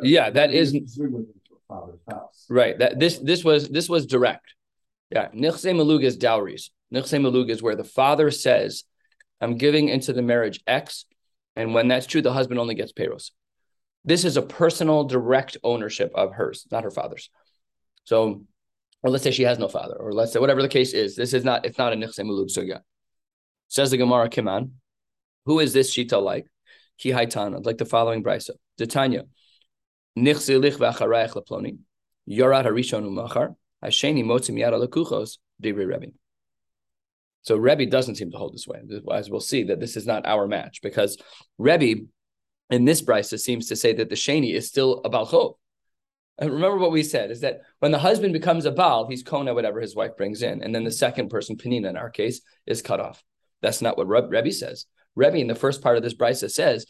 yeah, 0.02 0.30
that 0.30 0.50
is 0.52 0.74
right. 2.48 2.78
That 2.78 2.98
this 2.98 3.18
this 3.18 3.44
was 3.44 3.68
this 3.68 3.88
was 3.88 4.06
direct. 4.06 4.54
Yeah, 5.10 5.28
nichse 5.30 5.70
malug 5.74 6.02
is 6.02 6.16
dowries. 6.16 6.70
Nichse 6.92 7.20
malug 7.20 7.50
is 7.50 7.62
where 7.62 7.76
the 7.76 7.84
father 7.84 8.30
says, 8.30 8.84
"I'm 9.40 9.58
giving 9.58 9.88
into 9.88 10.12
the 10.12 10.22
marriage 10.22 10.62
X," 10.66 11.04
and 11.56 11.74
when 11.74 11.88
that's 11.88 12.06
true, 12.06 12.22
the 12.22 12.32
husband 12.32 12.58
only 12.58 12.74
gets 12.74 12.92
payros. 12.92 13.30
This 14.04 14.24
is 14.24 14.36
a 14.36 14.42
personal, 14.42 15.04
direct 15.04 15.56
ownership 15.62 16.12
of 16.14 16.32
hers, 16.34 16.66
not 16.70 16.84
her 16.84 16.90
father's. 16.90 17.30
So, 18.04 18.44
or 19.02 19.10
let's 19.10 19.24
say 19.24 19.30
she 19.30 19.44
has 19.44 19.58
no 19.58 19.68
father, 19.68 19.96
or 19.96 20.12
let's 20.12 20.32
say 20.32 20.40
whatever 20.40 20.62
the 20.62 20.68
case 20.68 20.92
is. 20.94 21.16
This 21.16 21.34
is 21.34 21.44
not. 21.44 21.66
It's 21.66 21.78
not 21.78 21.92
a 21.92 21.96
nichse 21.96 22.20
malug 22.20 22.50
sugya. 22.50 22.80
Says 23.68 23.90
the 23.90 23.98
Gemara 23.98 24.30
Kiman. 24.30 24.70
Who 25.46 25.60
is 25.60 25.72
this 25.72 25.94
shita 25.94 26.20
like? 26.22 26.46
Ki 26.98 27.10
haitana, 27.10 27.64
like 27.64 27.78
the 27.78 27.84
following 27.84 28.22
brisa. 28.22 28.50
Detanya. 28.78 29.24
Nichzilich 30.18 30.76
v'acharayach 30.76 31.32
leploni. 31.32 31.78
Yorat 32.28 32.64
harishon 32.64 33.04
umachar. 33.04 33.54
Hasheni 33.84 34.24
motzim 34.24 34.58
yad 34.58 34.72
alakuchos. 34.72 35.38
Digri 35.62 35.86
Rebbe. 35.86 36.12
So 37.42 37.56
Rebbe 37.56 37.86
doesn't 37.86 38.14
seem 38.14 38.30
to 38.30 38.38
hold 38.38 38.54
this 38.54 38.66
way, 38.66 38.80
as 39.12 39.30
we'll 39.30 39.40
see 39.40 39.64
that 39.64 39.78
this 39.78 39.96
is 39.96 40.06
not 40.06 40.26
our 40.26 40.46
match 40.46 40.80
because 40.82 41.18
Rebbe 41.58 42.06
in 42.70 42.84
this 42.86 43.02
brisa 43.02 43.38
seems 43.38 43.68
to 43.68 43.76
say 43.76 43.92
that 43.92 44.08
the 44.08 44.14
sheni 44.14 44.54
is 44.54 44.66
still 44.66 45.02
a 45.04 45.10
balchov. 45.10 45.56
And 46.38 46.50
remember 46.50 46.78
what 46.78 46.90
we 46.90 47.02
said 47.02 47.30
is 47.30 47.40
that 47.40 47.60
when 47.78 47.92
the 47.92 47.98
husband 47.98 48.32
becomes 48.32 48.64
a 48.64 48.72
baal, 48.72 49.06
he's 49.08 49.22
kona 49.22 49.54
whatever 49.54 49.80
his 49.80 49.94
wife 49.94 50.16
brings 50.16 50.42
in, 50.42 50.62
and 50.62 50.74
then 50.74 50.84
the 50.84 50.90
second 50.90 51.28
person, 51.28 51.56
Penina 51.56 51.90
in 51.90 51.96
our 51.96 52.10
case, 52.10 52.40
is 52.66 52.82
cut 52.82 52.98
off. 52.98 53.22
That's 53.60 53.82
not 53.82 53.98
what 53.98 54.08
Rebbe 54.08 54.50
says. 54.50 54.86
Rebbe 55.14 55.38
in 55.38 55.46
the 55.46 55.54
first 55.54 55.82
part 55.82 55.96
of 55.96 56.02
this 56.02 56.14
brisa 56.14 56.50
says 56.50 56.86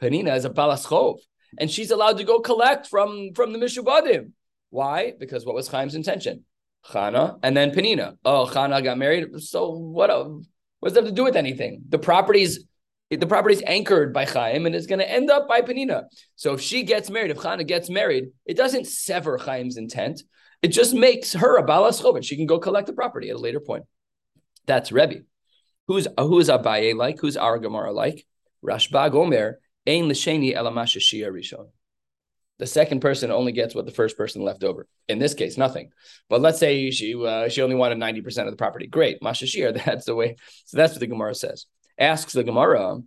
Penina 0.00 0.36
is 0.36 0.44
a 0.44 0.50
balaschov, 0.50 1.18
and 1.58 1.70
she's 1.70 1.90
allowed 1.90 2.18
to 2.18 2.24
go 2.24 2.40
collect 2.40 2.86
from 2.86 3.32
from 3.34 3.52
the 3.52 3.58
mishubadim. 3.58 4.32
Why? 4.70 5.12
Because 5.18 5.44
what 5.46 5.54
was 5.54 5.68
Chaim's 5.68 5.94
intention? 5.94 6.44
Chana 6.86 7.38
and 7.42 7.56
then 7.56 7.70
Penina. 7.70 8.16
Oh, 8.24 8.46
Chana 8.50 8.82
got 8.82 8.98
married. 8.98 9.40
So 9.40 9.70
what? 9.70 10.10
Uh, 10.10 10.24
what 10.80 10.88
does 10.88 10.94
that 10.94 11.04
have 11.04 11.10
to 11.10 11.14
do 11.14 11.24
with 11.24 11.36
anything? 11.36 11.82
The 11.88 11.98
property's 11.98 12.66
the 13.10 13.26
property's 13.26 13.62
anchored 13.66 14.12
by 14.12 14.24
Chaim 14.24 14.66
and 14.66 14.74
it's 14.74 14.86
going 14.86 14.98
to 14.98 15.10
end 15.10 15.30
up 15.30 15.48
by 15.48 15.60
Penina. 15.60 16.04
So 16.36 16.54
if 16.54 16.60
she 16.60 16.82
gets 16.82 17.10
married, 17.10 17.30
if 17.30 17.38
Chana 17.38 17.66
gets 17.66 17.88
married, 17.88 18.28
it 18.44 18.56
doesn't 18.56 18.86
sever 18.86 19.38
Chaim's 19.38 19.76
intent. 19.76 20.22
It 20.62 20.68
just 20.68 20.94
makes 20.94 21.32
her 21.34 21.56
a 21.58 21.62
balas 21.62 22.02
and 22.02 22.24
she 22.24 22.36
can 22.36 22.46
go 22.46 22.58
collect 22.58 22.86
the 22.86 22.92
property 22.92 23.30
at 23.30 23.36
a 23.36 23.38
later 23.38 23.60
point. 23.60 23.84
That's 24.66 24.92
Rebbe. 24.92 25.22
Who's 25.86 26.08
who's 26.18 26.48
Abaye 26.48 26.94
like? 26.94 27.18
Who's 27.20 27.36
our 27.36 27.58
Gemara 27.58 27.92
like? 27.92 28.26
Rashbag 28.64 29.14
Omer 29.14 29.60
ein 29.86 30.08
l'sheni 30.08 30.54
elamashashia 30.54 31.30
rishon. 31.30 31.66
The 32.58 32.66
second 32.66 33.00
person 33.00 33.30
only 33.30 33.52
gets 33.52 33.74
what 33.74 33.84
the 33.84 33.92
first 33.92 34.16
person 34.16 34.42
left 34.42 34.62
over. 34.62 34.86
In 35.08 35.18
this 35.18 35.34
case, 35.34 35.58
nothing. 35.58 35.90
But 36.30 36.40
let's 36.40 36.58
say 36.58 36.90
she 36.90 37.14
uh, 37.14 37.48
she 37.48 37.62
only 37.62 37.76
wanted 37.76 37.98
ninety 37.98 38.22
percent 38.22 38.48
of 38.48 38.52
the 38.52 38.56
property. 38.56 38.86
Great, 38.86 39.20
mashashir. 39.20 39.74
That's 39.84 40.06
the 40.06 40.14
way. 40.14 40.36
So 40.66 40.76
that's 40.76 40.92
what 40.92 41.00
the 41.00 41.06
Gemara 41.06 41.34
says. 41.34 41.66
Asks 41.98 42.32
the 42.32 42.44
Gemara 42.44 42.98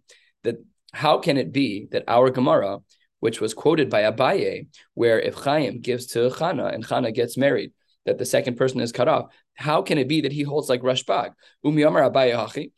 that 0.44 0.58
how 0.94 1.18
can 1.20 1.38
it 1.38 1.52
be 1.52 1.88
that 1.92 2.04
our 2.08 2.30
Gemara, 2.30 2.80
which 3.20 3.42
was 3.42 3.54
quoted 3.54 3.90
by 3.90 4.04
Abaye, 4.04 4.68
where 4.94 5.20
if 5.20 5.36
Chaim 5.36 5.80
gives 5.80 6.08
to 6.08 6.30
Chana 6.30 6.74
and 6.74 6.86
Chana 6.86 7.14
gets 7.14 7.38
married, 7.38 7.72
that 8.06 8.18
the 8.18 8.26
second 8.26 8.56
person 8.56 8.82
is 8.82 8.92
cut 8.92 9.08
off. 9.08 9.34
How 9.58 9.82
can 9.82 9.98
it 9.98 10.08
be 10.08 10.22
that 10.22 10.32
he 10.32 10.44
holds 10.44 10.70
like 10.70 10.82
Rashbag? 10.82 11.34
Umi 11.64 11.82
Amar 11.82 12.10
Abaye 12.10 12.34
Hachi. 12.34 12.72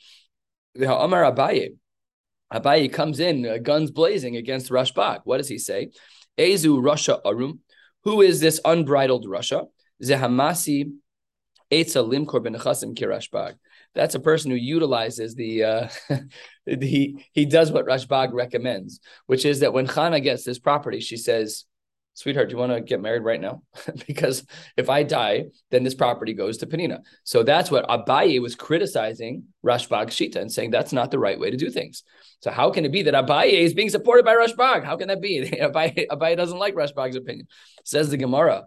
Amar 0.81 1.23
Abaye. 1.31 1.75
Abaye 2.51 2.91
comes 2.91 3.19
in, 3.19 3.45
uh, 3.45 3.57
guns 3.57 3.91
blazing 3.91 4.37
against 4.37 4.71
Rashbag. 4.71 5.21
What 5.25 5.37
does 5.37 5.49
he 5.49 5.59
say? 5.59 5.91
Ezu 6.37 6.83
Russia 6.83 7.19
Arum. 7.25 7.59
Who 8.05 8.21
is 8.21 8.39
this 8.39 8.61
unbridled 8.63 9.27
Russia? 9.27 9.65
Zehamasi 10.01 10.93
Eitza 11.71 12.03
Limkor 12.07 12.43
ben 12.43 12.55
Kirashbag. 12.55 13.55
That's 13.93 14.15
a 14.15 14.19
person 14.19 14.49
who 14.49 14.57
utilizes 14.57 15.35
the 15.35 15.63
uh, 15.63 15.87
he 16.65 17.25
he 17.33 17.45
does 17.45 17.71
what 17.71 17.85
Rashbag 17.85 18.33
recommends, 18.33 18.99
which 19.27 19.45
is 19.45 19.59
that 19.59 19.73
when 19.73 19.87
Chana 19.87 20.21
gets 20.23 20.43
this 20.43 20.59
property, 20.59 20.99
she 20.99 21.17
says, 21.17 21.65
sweetheart, 22.19 22.49
do 22.49 22.53
you 22.53 22.59
want 22.59 22.73
to 22.73 22.81
get 22.81 23.01
married 23.01 23.23
right 23.23 23.39
now? 23.39 23.61
because 24.07 24.45
if 24.75 24.89
I 24.89 25.03
die, 25.03 25.45
then 25.71 25.83
this 25.83 25.95
property 25.95 26.33
goes 26.33 26.57
to 26.57 26.67
Penina. 26.67 26.99
So 27.23 27.43
that's 27.43 27.71
what 27.71 27.87
Abaye 27.87 28.41
was 28.41 28.55
criticizing 28.55 29.45
Rashbag 29.65 30.07
Shita 30.07 30.35
and 30.35 30.51
saying 30.51 30.71
that's 30.71 30.91
not 30.91 31.11
the 31.11 31.19
right 31.19 31.39
way 31.39 31.49
to 31.49 31.55
do 31.55 31.69
things. 31.69 32.03
So 32.41 32.51
how 32.51 32.71
can 32.71 32.83
it 32.83 32.91
be 32.91 33.03
that 33.03 33.13
Abaye 33.13 33.53
is 33.53 33.73
being 33.73 33.89
supported 33.89 34.25
by 34.25 34.35
Rashbag? 34.35 34.83
How 34.83 34.97
can 34.97 35.07
that 35.07 35.21
be? 35.21 35.49
Abaye, 35.61 36.07
Abaye 36.11 36.35
doesn't 36.35 36.59
like 36.59 36.75
Rashbag's 36.75 37.15
opinion. 37.15 37.47
Says 37.85 38.09
the 38.09 38.17
Gemara. 38.17 38.65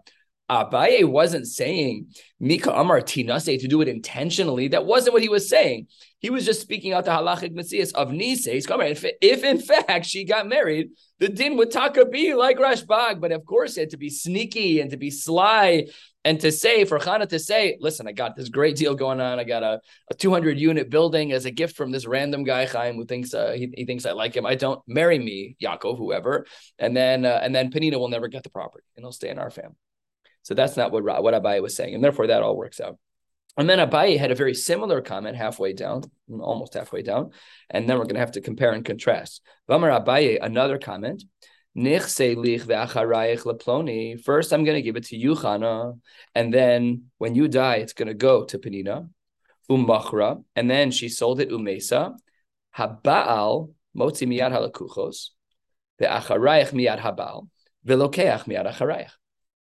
Abaye 0.53 1.05
wasn't 1.05 1.47
saying 1.47 2.07
Mika 2.39 2.71
Amar 2.71 3.01
Tinase 3.01 3.59
to 3.59 3.67
do 3.67 3.81
it 3.81 3.87
intentionally. 3.87 4.67
That 4.67 4.85
wasn't 4.85 5.13
what 5.13 5.21
he 5.21 5.29
was 5.29 5.49
saying. 5.49 5.87
He 6.19 6.29
was 6.29 6.45
just 6.45 6.61
speaking 6.61 6.93
out 6.93 7.05
the 7.05 7.11
halachic 7.11 7.53
messias 7.53 7.91
of 7.93 8.09
Nise's 8.09 8.65
comment. 8.65 8.91
If, 8.91 9.05
if 9.21 9.43
in 9.43 9.59
fact 9.59 10.05
she 10.05 10.23
got 10.23 10.47
married, 10.47 10.89
the 11.19 11.29
din 11.29 11.57
would 11.57 11.71
taka 11.71 12.05
be 12.05 12.33
like 12.33 12.57
Rashbag, 12.57 13.19
but 13.19 13.31
of 13.31 13.45
course 13.45 13.77
it 13.77 13.81
had 13.81 13.89
to 13.91 13.97
be 13.97 14.09
sneaky 14.09 14.79
and 14.79 14.91
to 14.91 14.97
be 14.97 15.09
sly 15.09 15.87
and 16.25 16.39
to 16.39 16.51
say 16.51 16.85
for 16.85 16.99
Chana 16.99 17.27
to 17.27 17.39
say, 17.39 17.77
listen, 17.81 18.07
I 18.07 18.13
got 18.13 18.35
this 18.35 18.49
great 18.49 18.77
deal 18.77 18.95
going 18.95 19.19
on. 19.19 19.39
I 19.39 19.43
got 19.43 19.63
a, 19.63 19.81
a 20.09 20.13
200 20.13 20.57
unit 20.57 20.89
building 20.89 21.31
as 21.31 21.45
a 21.45 21.51
gift 21.51 21.75
from 21.75 21.91
this 21.91 22.05
random 22.05 22.43
guy 22.43 22.65
Chaim 22.65 22.95
who 22.95 23.05
thinks 23.05 23.33
uh, 23.33 23.51
he, 23.51 23.73
he 23.75 23.85
thinks 23.85 24.05
I 24.05 24.13
like 24.13 24.35
him. 24.35 24.45
I 24.45 24.55
don't 24.55 24.81
marry 24.87 25.19
me, 25.19 25.57
Yaakov, 25.61 25.97
whoever, 25.97 26.45
and 26.79 26.95
then 26.95 27.25
uh, 27.25 27.39
and 27.41 27.53
then 27.53 27.71
Penina 27.71 27.99
will 27.99 28.09
never 28.09 28.27
get 28.27 28.43
the 28.43 28.49
property 28.49 28.85
and 28.95 29.03
he'll 29.03 29.11
stay 29.11 29.29
in 29.29 29.39
our 29.39 29.49
family. 29.49 29.75
So 30.43 30.53
that's 30.53 30.77
not 30.77 30.91
what 30.91 31.03
what 31.03 31.33
Abaye 31.33 31.61
was 31.61 31.75
saying, 31.75 31.95
and 31.95 32.03
therefore 32.03 32.27
that 32.27 32.43
all 32.43 32.55
works 32.55 32.79
out. 32.79 32.97
And 33.57 33.69
then 33.69 33.79
Abaye 33.79 34.17
had 34.17 34.31
a 34.31 34.35
very 34.35 34.53
similar 34.53 35.01
comment 35.01 35.37
halfway 35.37 35.73
down, 35.73 36.03
almost 36.29 36.73
halfway 36.73 37.01
down, 37.01 37.31
and 37.69 37.87
then 37.87 37.97
we're 37.97 38.05
going 38.05 38.15
to 38.15 38.19
have 38.21 38.31
to 38.31 38.41
compare 38.41 38.71
and 38.71 38.83
contrast. 38.83 39.41
Vamar 39.69 40.03
Abaye, 40.03 40.39
another 40.41 40.77
comment. 40.77 41.23
First, 41.75 42.21
I'm 44.53 44.63
going 44.63 44.75
to 44.75 44.81
give 44.83 44.95
it 44.95 45.05
to 45.05 45.17
you, 45.17 45.33
Chana, 45.33 45.99
and 46.35 46.53
then 46.53 47.05
when 47.17 47.33
you 47.33 47.47
die, 47.47 47.77
it's 47.77 47.93
going 47.93 48.09
to 48.09 48.13
go 48.13 48.45
to 48.45 48.59
Penina, 48.59 49.09
Umbachra, 49.71 50.43
and 50.55 50.69
then 50.69 50.91
she 50.91 51.09
sold 51.09 51.39
it 51.39 51.49
Umesa, 51.49 52.15
Habal 52.77 53.73
motzi 53.97 54.27
miyad 54.27 54.51
halakuchos, 54.51 55.29
ve'acharayich 55.99 56.73
miyad 56.73 56.99
habal, 56.99 57.47
ve'lokeach 57.87 58.45
miyad 58.45 58.67
acharayich. 58.71 59.11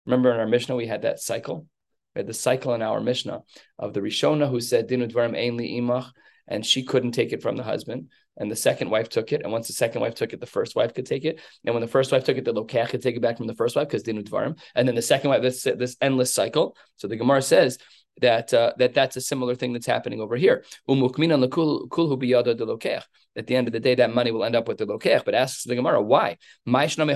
Remember 0.05 0.33
in 0.33 0.39
our 0.39 0.47
Mishnah, 0.47 0.75
we 0.75 0.87
had 0.87 1.03
that 1.03 1.19
cycle. 1.19 1.67
We 2.15 2.19
had 2.19 2.27
the 2.27 2.33
cycle 2.33 2.73
in 2.73 2.81
our 2.81 2.99
Mishnah 2.99 3.41
of 3.79 3.93
the 3.93 4.01
Rishona 4.01 4.49
who 4.49 4.59
said, 4.59 4.89
Dinu 4.89 5.11
dvarim 5.11 5.37
ein 5.37 5.57
li 5.57 5.79
imach, 5.79 6.09
and 6.47 6.65
she 6.65 6.83
couldn't 6.83 7.11
take 7.11 7.31
it 7.31 7.41
from 7.41 7.57
the 7.57 7.63
husband. 7.63 8.09
and 8.37 8.49
the 8.49 8.55
second 8.55 8.89
wife 8.89 9.09
took 9.09 9.31
it. 9.33 9.41
And 9.43 9.51
once 9.51 9.67
the 9.67 9.73
second 9.73 10.01
wife 10.01 10.15
took 10.15 10.33
it, 10.33 10.39
the 10.39 10.45
first 10.45 10.75
wife 10.75 10.93
could 10.93 11.05
take 11.05 11.25
it. 11.25 11.39
And 11.65 11.75
when 11.75 11.81
the 11.81 11.87
first 11.87 12.11
wife 12.11 12.23
took 12.23 12.37
it, 12.37 12.45
the 12.45 12.53
lokech 12.53 12.89
could 12.89 13.01
take 13.01 13.15
it 13.15 13.21
back 13.21 13.37
from 13.37 13.47
the 13.47 13.55
first 13.55 13.75
wife 13.75 13.87
because 13.87 14.03
dinu 14.03 14.23
dvarim. 14.27 14.57
And 14.73 14.87
then 14.87 14.95
the 14.95 15.01
second 15.01 15.29
wife, 15.29 15.41
this 15.41 15.63
this 15.63 15.97
endless 16.01 16.33
cycle. 16.33 16.75
So 16.95 17.07
the 17.07 17.17
Gemara 17.17 17.41
says 17.41 17.77
that 18.19 18.53
uh, 18.53 18.73
that 18.77 18.93
that's 18.93 19.15
a 19.15 19.21
similar 19.21 19.55
thing 19.55 19.73
that's 19.73 19.85
happening 19.85 20.21
over 20.21 20.35
here. 20.35 20.63
At 23.37 23.47
the 23.47 23.55
end 23.55 23.67
of 23.67 23.73
the 23.73 23.79
day, 23.79 23.95
that 23.95 24.13
money 24.13 24.31
will 24.31 24.43
end 24.43 24.55
up 24.55 24.67
with 24.67 24.77
the 24.77 24.85
lokech. 24.85 25.23
But 25.23 25.35
asks 25.35 25.63
the 25.63 25.75
Gemara, 25.75 26.01
why? 26.01 26.37
Should 26.65 27.09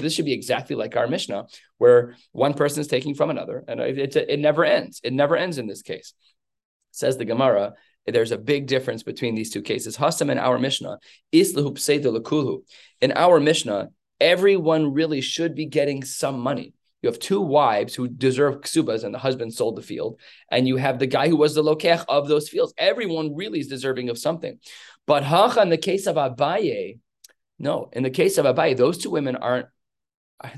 this 0.00 0.14
should 0.14 0.26
be 0.26 0.32
exactly 0.32 0.76
like 0.76 0.96
our 0.96 1.08
Mishnah, 1.08 1.46
where 1.78 2.14
one 2.32 2.54
person 2.54 2.80
is 2.80 2.86
taking 2.86 3.14
from 3.14 3.30
another, 3.30 3.64
and 3.66 3.80
it, 3.80 4.16
it, 4.16 4.38
never 4.38 4.64
ends. 4.64 5.00
It 5.02 5.14
never 5.14 5.36
ends 5.36 5.58
in 5.58 5.66
this 5.66 5.82
case. 5.82 6.12
Says 6.90 7.16
the 7.16 7.24
Gemara, 7.24 7.72
there's 8.06 8.32
a 8.32 8.38
big 8.38 8.66
difference 8.66 9.02
between 9.02 9.34
these 9.34 9.50
two 9.50 9.62
cases. 9.62 9.96
Hasam 9.96 10.30
in 10.30 10.38
our 10.38 10.58
Mishnah, 10.58 10.98
In 13.00 13.12
our 13.12 13.40
Mishnah, 13.40 13.88
everyone 14.20 14.92
really 14.92 15.20
should 15.20 15.54
be 15.54 15.66
getting 15.66 16.04
some 16.04 16.40
money. 16.40 16.74
You 17.02 17.08
have 17.08 17.18
two 17.18 17.40
wives 17.40 17.94
who 17.94 18.06
deserve 18.08 18.60
ksubas, 18.60 19.02
and 19.04 19.12
the 19.12 19.18
husband 19.18 19.52
sold 19.52 19.76
the 19.76 19.82
field, 19.82 20.20
and 20.50 20.68
you 20.68 20.76
have 20.76 20.98
the 20.98 21.06
guy 21.06 21.28
who 21.28 21.36
was 21.36 21.54
the 21.54 21.62
lokech 21.62 22.04
of 22.08 22.28
those 22.28 22.48
fields. 22.48 22.72
Everyone 22.78 23.34
really 23.34 23.58
is 23.58 23.66
deserving 23.66 24.08
of 24.08 24.18
something. 24.18 24.58
But 25.06 25.24
hacha, 25.24 25.60
in 25.62 25.68
the 25.68 25.76
case 25.76 26.06
of 26.06 26.14
Abaye, 26.16 26.98
no, 27.58 27.90
in 27.92 28.02
the 28.02 28.10
case 28.10 28.38
of 28.38 28.46
Abaye, 28.46 28.76
those 28.76 28.98
two 28.98 29.10
women 29.10 29.36
aren't 29.36 29.66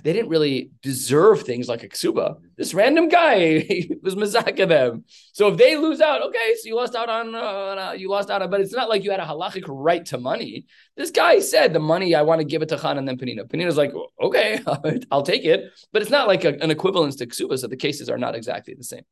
they 0.02 0.12
didn't 0.12 0.28
really 0.28 0.70
deserve 0.82 1.42
things 1.42 1.68
like 1.68 1.82
a 1.82 1.88
ksuba. 1.88 2.36
This 2.56 2.74
random 2.74 3.08
guy 3.08 3.88
was 4.02 4.14
mazaka 4.14 4.68
them. 4.68 5.04
So 5.32 5.48
if 5.48 5.56
they 5.56 5.76
lose 5.76 6.00
out, 6.00 6.22
okay, 6.22 6.54
so 6.60 6.68
you 6.68 6.76
lost 6.76 6.94
out 6.94 7.08
on, 7.08 7.34
uh, 7.34 7.92
you 7.96 8.08
lost 8.08 8.30
out 8.30 8.42
on, 8.42 8.50
but 8.50 8.60
it's 8.60 8.72
not 8.72 8.88
like 8.88 9.04
you 9.04 9.10
had 9.10 9.20
a 9.20 9.24
halachic 9.24 9.64
right 9.68 10.04
to 10.06 10.18
money. 10.18 10.66
This 10.96 11.10
guy 11.10 11.40
said 11.40 11.72
the 11.72 11.80
money 11.80 12.14
I 12.14 12.22
want 12.22 12.40
to 12.40 12.44
give 12.44 12.62
it 12.62 12.68
to 12.70 12.78
Khan 12.78 12.98
and 12.98 13.06
then 13.06 13.18
Penina. 13.18 13.44
Penina's 13.44 13.76
like, 13.76 13.92
okay, 14.20 14.60
I'll 15.10 15.22
take 15.22 15.44
it, 15.44 15.70
but 15.92 16.02
it's 16.02 16.10
not 16.10 16.28
like 16.28 16.44
a, 16.44 16.54
an 16.60 16.70
equivalence 16.70 17.16
to 17.16 17.26
ksuba. 17.26 17.58
So 17.58 17.66
the 17.66 17.76
cases 17.76 18.08
are 18.08 18.18
not 18.18 18.34
exactly 18.34 18.74
the 18.74 18.84
same. 18.84 19.02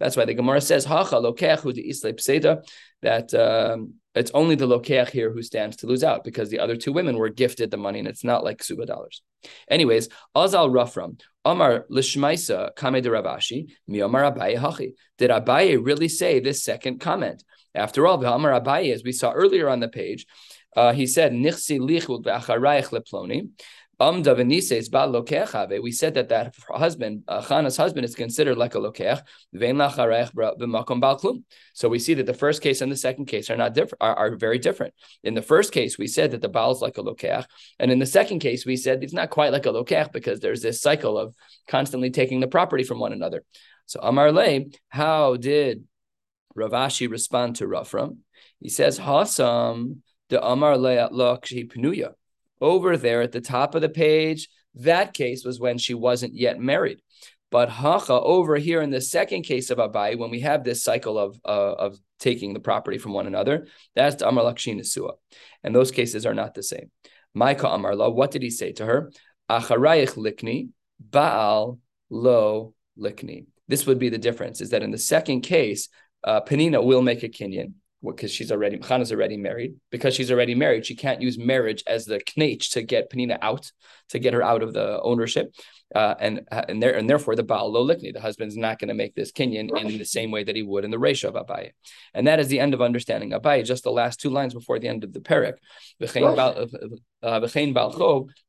That's 0.00 0.16
why 0.16 0.24
the 0.24 0.34
Gemara 0.34 0.60
says, 0.60 0.84
Hacha 0.84 1.16
lokechu 1.16 1.74
de 1.74 1.88
islep 1.88 2.64
that 3.02 3.32
um, 3.34 3.94
it's 4.14 4.30
only 4.32 4.56
the 4.56 4.66
lokeach 4.66 5.10
here 5.10 5.32
who 5.32 5.42
stands 5.42 5.76
to 5.76 5.86
lose 5.86 6.02
out 6.02 6.24
because 6.24 6.50
the 6.50 6.58
other 6.58 6.74
two 6.74 6.92
women 6.92 7.16
were 7.16 7.28
gifted 7.28 7.70
the 7.70 7.76
money 7.76 8.00
and 8.00 8.08
it's 8.08 8.24
not 8.24 8.42
like 8.42 8.62
suba 8.62 8.86
dollars. 8.86 9.22
Anyways, 9.70 10.08
Azal 10.36 10.70
Rafram, 10.70 11.20
Amar 11.44 11.86
Lishmaisa 11.90 12.74
Kame 12.76 13.00
de 13.00 13.10
Ravashi, 13.10 13.70
Mi 13.86 14.00
Amar 14.00 14.32
Abaye 14.32 14.58
Hachi. 14.58 14.94
Did 15.18 15.30
Abaye 15.30 15.78
really 15.80 16.08
say 16.08 16.40
this 16.40 16.64
second 16.64 17.00
comment? 17.00 17.44
After 17.74 18.06
all, 18.06 18.18
the 18.18 18.32
Amar 18.32 18.58
Abaye, 18.58 18.92
as 18.92 19.04
we 19.04 19.12
saw 19.12 19.32
earlier 19.32 19.68
on 19.68 19.80
the 19.80 19.88
page, 19.88 20.26
uh, 20.76 20.92
he 20.92 21.06
said, 21.06 21.32
Nichsi 21.32 21.78
lichud 21.78 22.24
leploni. 22.24 23.50
We 24.00 25.92
said 25.92 26.14
that 26.14 26.28
that 26.30 26.54
husband, 26.70 27.22
uh, 27.28 27.42
Chana's 27.42 27.76
husband, 27.76 28.06
is 28.06 28.14
considered 28.14 28.56
like 28.56 28.74
a 28.74 28.78
lokech. 28.78 29.20
So 31.74 31.88
we 31.90 31.98
see 31.98 32.14
that 32.14 32.24
the 32.24 32.32
first 32.32 32.62
case 32.62 32.80
and 32.80 32.90
the 32.90 32.96
second 32.96 33.26
case 33.26 33.50
are 33.50 33.58
not 33.58 33.74
different, 33.74 34.00
are, 34.00 34.14
are 34.14 34.36
very 34.36 34.58
different. 34.58 34.94
In 35.22 35.34
the 35.34 35.42
first 35.42 35.72
case, 35.72 35.98
we 35.98 36.06
said 36.06 36.30
that 36.30 36.40
the 36.40 36.48
baal 36.48 36.70
is 36.72 36.80
like 36.80 36.96
a 36.96 37.02
lokech, 37.02 37.44
and 37.78 37.90
in 37.90 37.98
the 37.98 38.06
second 38.06 38.38
case, 38.38 38.64
we 38.64 38.76
said 38.76 39.04
it's 39.04 39.12
not 39.12 39.28
quite 39.28 39.52
like 39.52 39.66
a 39.66 39.70
lokech 39.70 40.12
because 40.12 40.40
there's 40.40 40.62
this 40.62 40.80
cycle 40.80 41.18
of 41.18 41.34
constantly 41.68 42.10
taking 42.10 42.40
the 42.40 42.48
property 42.48 42.84
from 42.84 43.00
one 43.00 43.12
another. 43.12 43.44
So 43.84 44.00
Amar 44.02 44.32
Le, 44.32 44.60
how 44.88 45.36
did 45.36 45.84
Ravashi 46.56 47.10
respond 47.10 47.56
to 47.56 47.66
Rafram? 47.66 48.18
He 48.60 48.70
says, 48.70 48.98
Hasam 48.98 49.98
the 50.30 50.42
Amar 50.42 50.78
Le 50.78 51.10
Pnuya 51.10 52.14
over 52.60 52.96
there 52.96 53.22
at 53.22 53.32
the 53.32 53.40
top 53.40 53.74
of 53.74 53.82
the 53.82 53.88
page, 53.88 54.48
that 54.74 55.14
case 55.14 55.44
was 55.44 55.60
when 55.60 55.78
she 55.78 55.94
wasn't 55.94 56.34
yet 56.34 56.60
married. 56.60 57.00
But 57.50 57.68
hacha 57.68 58.12
over 58.12 58.56
here 58.56 58.80
in 58.80 58.90
the 58.90 59.00
second 59.00 59.42
case 59.42 59.70
of 59.70 59.78
Abaye, 59.78 60.16
when 60.16 60.30
we 60.30 60.40
have 60.40 60.62
this 60.62 60.84
cycle 60.84 61.18
of 61.18 61.36
uh, 61.44 61.72
of 61.72 61.98
taking 62.20 62.54
the 62.54 62.60
property 62.60 62.98
from 62.98 63.12
one 63.12 63.26
another, 63.26 63.66
that's 63.96 64.22
Amar 64.22 64.44
Lakshin 64.44 64.78
Nesua. 64.78 65.14
And 65.64 65.74
those 65.74 65.90
cases 65.90 66.26
are 66.26 66.34
not 66.34 66.54
the 66.54 66.62
same. 66.62 66.90
Maika 67.36 67.64
Amarla, 67.64 68.12
what 68.12 68.30
did 68.30 68.42
he 68.42 68.50
say 68.50 68.72
to 68.72 68.86
her? 68.86 69.10
Acharayich 69.48 70.14
likni, 70.16 70.68
Baal 71.00 71.78
lo 72.08 72.74
likni. 72.98 73.46
This 73.66 73.86
would 73.86 73.98
be 73.98 74.10
the 74.10 74.18
difference, 74.18 74.60
is 74.60 74.70
that 74.70 74.82
in 74.82 74.90
the 74.90 74.98
second 74.98 75.40
case, 75.40 75.88
uh, 76.22 76.40
Penina 76.40 76.84
will 76.84 77.02
make 77.02 77.22
a 77.22 77.28
kinyan 77.28 77.72
because 78.02 78.30
she's 78.30 78.50
already 78.50 78.78
Chana's 78.78 79.12
already 79.12 79.36
married. 79.36 79.74
Because 79.90 80.14
she's 80.14 80.30
already 80.30 80.54
married, 80.54 80.86
she 80.86 80.96
can't 80.96 81.20
use 81.20 81.38
marriage 81.38 81.82
as 81.86 82.04
the 82.04 82.20
knach 82.20 82.72
to 82.72 82.82
get 82.82 83.10
Penina 83.10 83.38
out, 83.42 83.70
to 84.10 84.18
get 84.18 84.34
her 84.34 84.42
out 84.42 84.62
of 84.62 84.72
the 84.72 85.00
ownership. 85.02 85.54
Uh, 85.92 86.14
and 86.20 86.46
and 86.52 86.80
there 86.80 86.96
and 86.96 87.10
therefore 87.10 87.34
the 87.34 87.42
Baal 87.42 87.72
lo 87.72 87.84
likni, 87.84 88.12
the 88.12 88.20
husband's 88.20 88.56
not 88.56 88.78
going 88.78 88.88
to 88.88 88.94
make 88.94 89.14
this 89.16 89.32
kinyan 89.32 89.76
in 89.76 89.98
the 89.98 90.04
same 90.04 90.30
way 90.30 90.44
that 90.44 90.54
he 90.54 90.62
would 90.62 90.84
in 90.84 90.92
the 90.92 90.98
ratio 90.98 91.30
of 91.30 91.46
Abaye. 91.46 91.70
And 92.14 92.28
that 92.28 92.38
is 92.38 92.46
the 92.46 92.60
end 92.60 92.74
of 92.74 92.80
understanding 92.80 93.32
Abaye, 93.32 93.64
just 93.64 93.82
the 93.82 93.90
last 93.90 94.20
two 94.20 94.30
lines 94.30 94.54
before 94.54 94.78
the 94.78 94.86
end 94.86 95.02
of 95.02 95.12
the 95.12 95.20
parak. 95.20 95.54
Uh, 97.22 97.48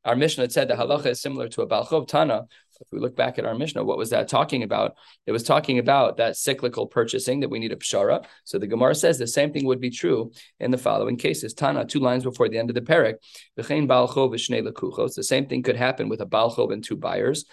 our 0.06 0.16
Mishnah 0.16 0.44
had 0.44 0.52
said 0.52 0.68
the 0.68 0.76
halacha 0.76 1.08
is 1.08 1.22
similar 1.22 1.50
to 1.50 1.64
a 1.64 1.68
Balchov 1.68 2.08
Tana, 2.08 2.46
if 2.82 2.88
we 2.91 3.00
look 3.00 3.15
back 3.15 3.38
at 3.38 3.46
our 3.46 3.56
Mishnah, 3.56 3.84
what 3.84 3.98
was 3.98 4.10
that 4.10 4.28
talking 4.28 4.63
about? 4.63 4.96
It 5.26 5.32
was 5.32 5.44
talking 5.44 5.80
about 5.80 6.17
that 6.17 6.36
cyclical 6.36 6.88
purchasing 6.88 7.39
that 7.41 7.50
we 7.50 7.60
need 7.60 7.72
a 7.72 7.76
pshara. 7.76 8.26
So 8.44 8.58
the 8.58 8.67
Gemara 8.67 8.96
says 8.96 9.17
the 9.17 9.28
same 9.28 9.54
thing 9.54 9.65
would 9.65 9.80
be 9.80 9.91
true 9.91 10.32
in 10.60 10.72
the 10.72 10.78
following 10.78 11.15
cases. 11.17 11.54
Tana, 11.54 11.86
two 11.86 12.00
lines 12.00 12.24
before 12.24 12.50
the 12.50 12.58
end 12.58 12.70
of 12.70 12.76
the 12.76 12.82
parak, 12.82 13.15
the 13.56 15.24
same 15.24 15.48
thing 15.48 15.63
could 15.63 15.76
happen 15.76 16.10
with 16.10 16.22
a 16.22 16.26
balchov 16.26 16.74
and 16.74 16.84
two 16.84 16.98
buyers. 16.98 17.46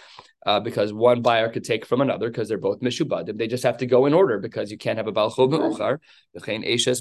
Uh, 0.46 0.60
because 0.60 0.92
one 0.92 1.20
buyer 1.20 1.50
could 1.50 1.64
take 1.64 1.84
from 1.84 2.00
another 2.00 2.30
because 2.30 2.48
they're 2.48 2.56
both 2.56 2.80
mishubadim. 2.80 3.36
They 3.36 3.48
just 3.48 3.64
have 3.64 3.78
to 3.78 3.86
go 3.86 4.06
in 4.06 4.14
order 4.14 4.38
because 4.38 4.70
you 4.70 4.78
can't 4.78 4.96
have 4.96 5.08
a 5.08 5.12
balchov 5.12 5.52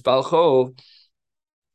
balchov 0.02 0.76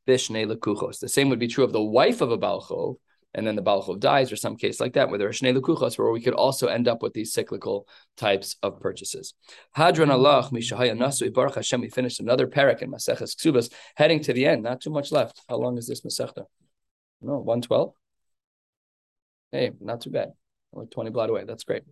The 0.05 1.09
same 1.09 1.29
would 1.29 1.39
be 1.39 1.47
true 1.47 1.63
of 1.63 1.71
the 1.71 1.81
wife 1.81 2.21
of 2.21 2.31
a 2.31 2.37
balchov 2.37 2.97
and 3.33 3.45
then 3.45 3.55
the 3.55 3.61
Balchov 3.61 3.99
dies, 3.99 4.31
or 4.31 4.35
some 4.35 4.55
case 4.55 4.79
like 4.79 4.93
that, 4.93 5.09
where 5.09 5.17
there 5.17 5.27
are 5.27 5.31
Shnei 5.31 5.57
Lukuchas, 5.57 5.97
where 5.97 6.11
we 6.11 6.21
could 6.21 6.33
also 6.33 6.67
end 6.67 6.87
up 6.87 7.01
with 7.01 7.13
these 7.13 7.33
cyclical 7.33 7.87
types 8.17 8.55
of 8.61 8.79
purchases. 8.79 9.33
Hadran 9.75 10.09
Allah, 10.09 10.49
Mishahaya 10.51 10.97
Nasu, 10.97 11.33
Baruch 11.33 11.55
Hashem, 11.55 11.81
we 11.81 11.89
finished 11.89 12.19
another 12.19 12.47
parak 12.47 12.81
in 12.81 12.91
Maseches 12.91 13.35
Ksubas, 13.35 13.71
heading 13.95 14.21
to 14.21 14.33
the 14.33 14.45
end. 14.45 14.63
Not 14.63 14.81
too 14.81 14.91
much 14.91 15.11
left. 15.11 15.41
How 15.49 15.57
long 15.57 15.77
is 15.77 15.87
this 15.87 16.01
Masechta? 16.01 16.45
No, 17.21 17.37
112? 17.37 17.93
Hey, 19.51 19.71
not 19.79 20.01
too 20.01 20.09
bad. 20.09 20.33
Only 20.73 20.87
20 20.87 21.11
blot 21.11 21.29
away. 21.29 21.43
That's 21.45 21.63
great. 21.63 21.83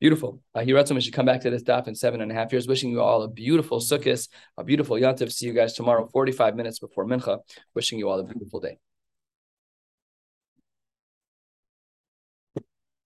Beautiful. 0.00 0.42
Uh, 0.54 0.60
Hiratzim, 0.60 0.94
we 0.94 1.00
should 1.00 1.14
come 1.14 1.26
back 1.26 1.40
to 1.42 1.50
this 1.50 1.62
daf 1.62 1.88
in 1.88 1.94
seven 1.94 2.20
and 2.20 2.30
a 2.30 2.34
half 2.34 2.52
years. 2.52 2.68
Wishing 2.68 2.90
you 2.90 3.00
all 3.00 3.22
a 3.22 3.28
beautiful 3.28 3.78
Sukkot, 3.78 4.28
a 4.58 4.64
beautiful 4.64 4.96
Yantiv. 4.96 5.32
See 5.32 5.46
you 5.46 5.52
guys 5.52 5.72
tomorrow, 5.72 6.06
45 6.12 6.56
minutes 6.56 6.78
before 6.78 7.06
Mincha. 7.06 7.38
Wishing 7.74 7.98
you 7.98 8.08
all 8.08 8.20
a 8.20 8.24
beautiful 8.24 8.60
day. 8.60 8.78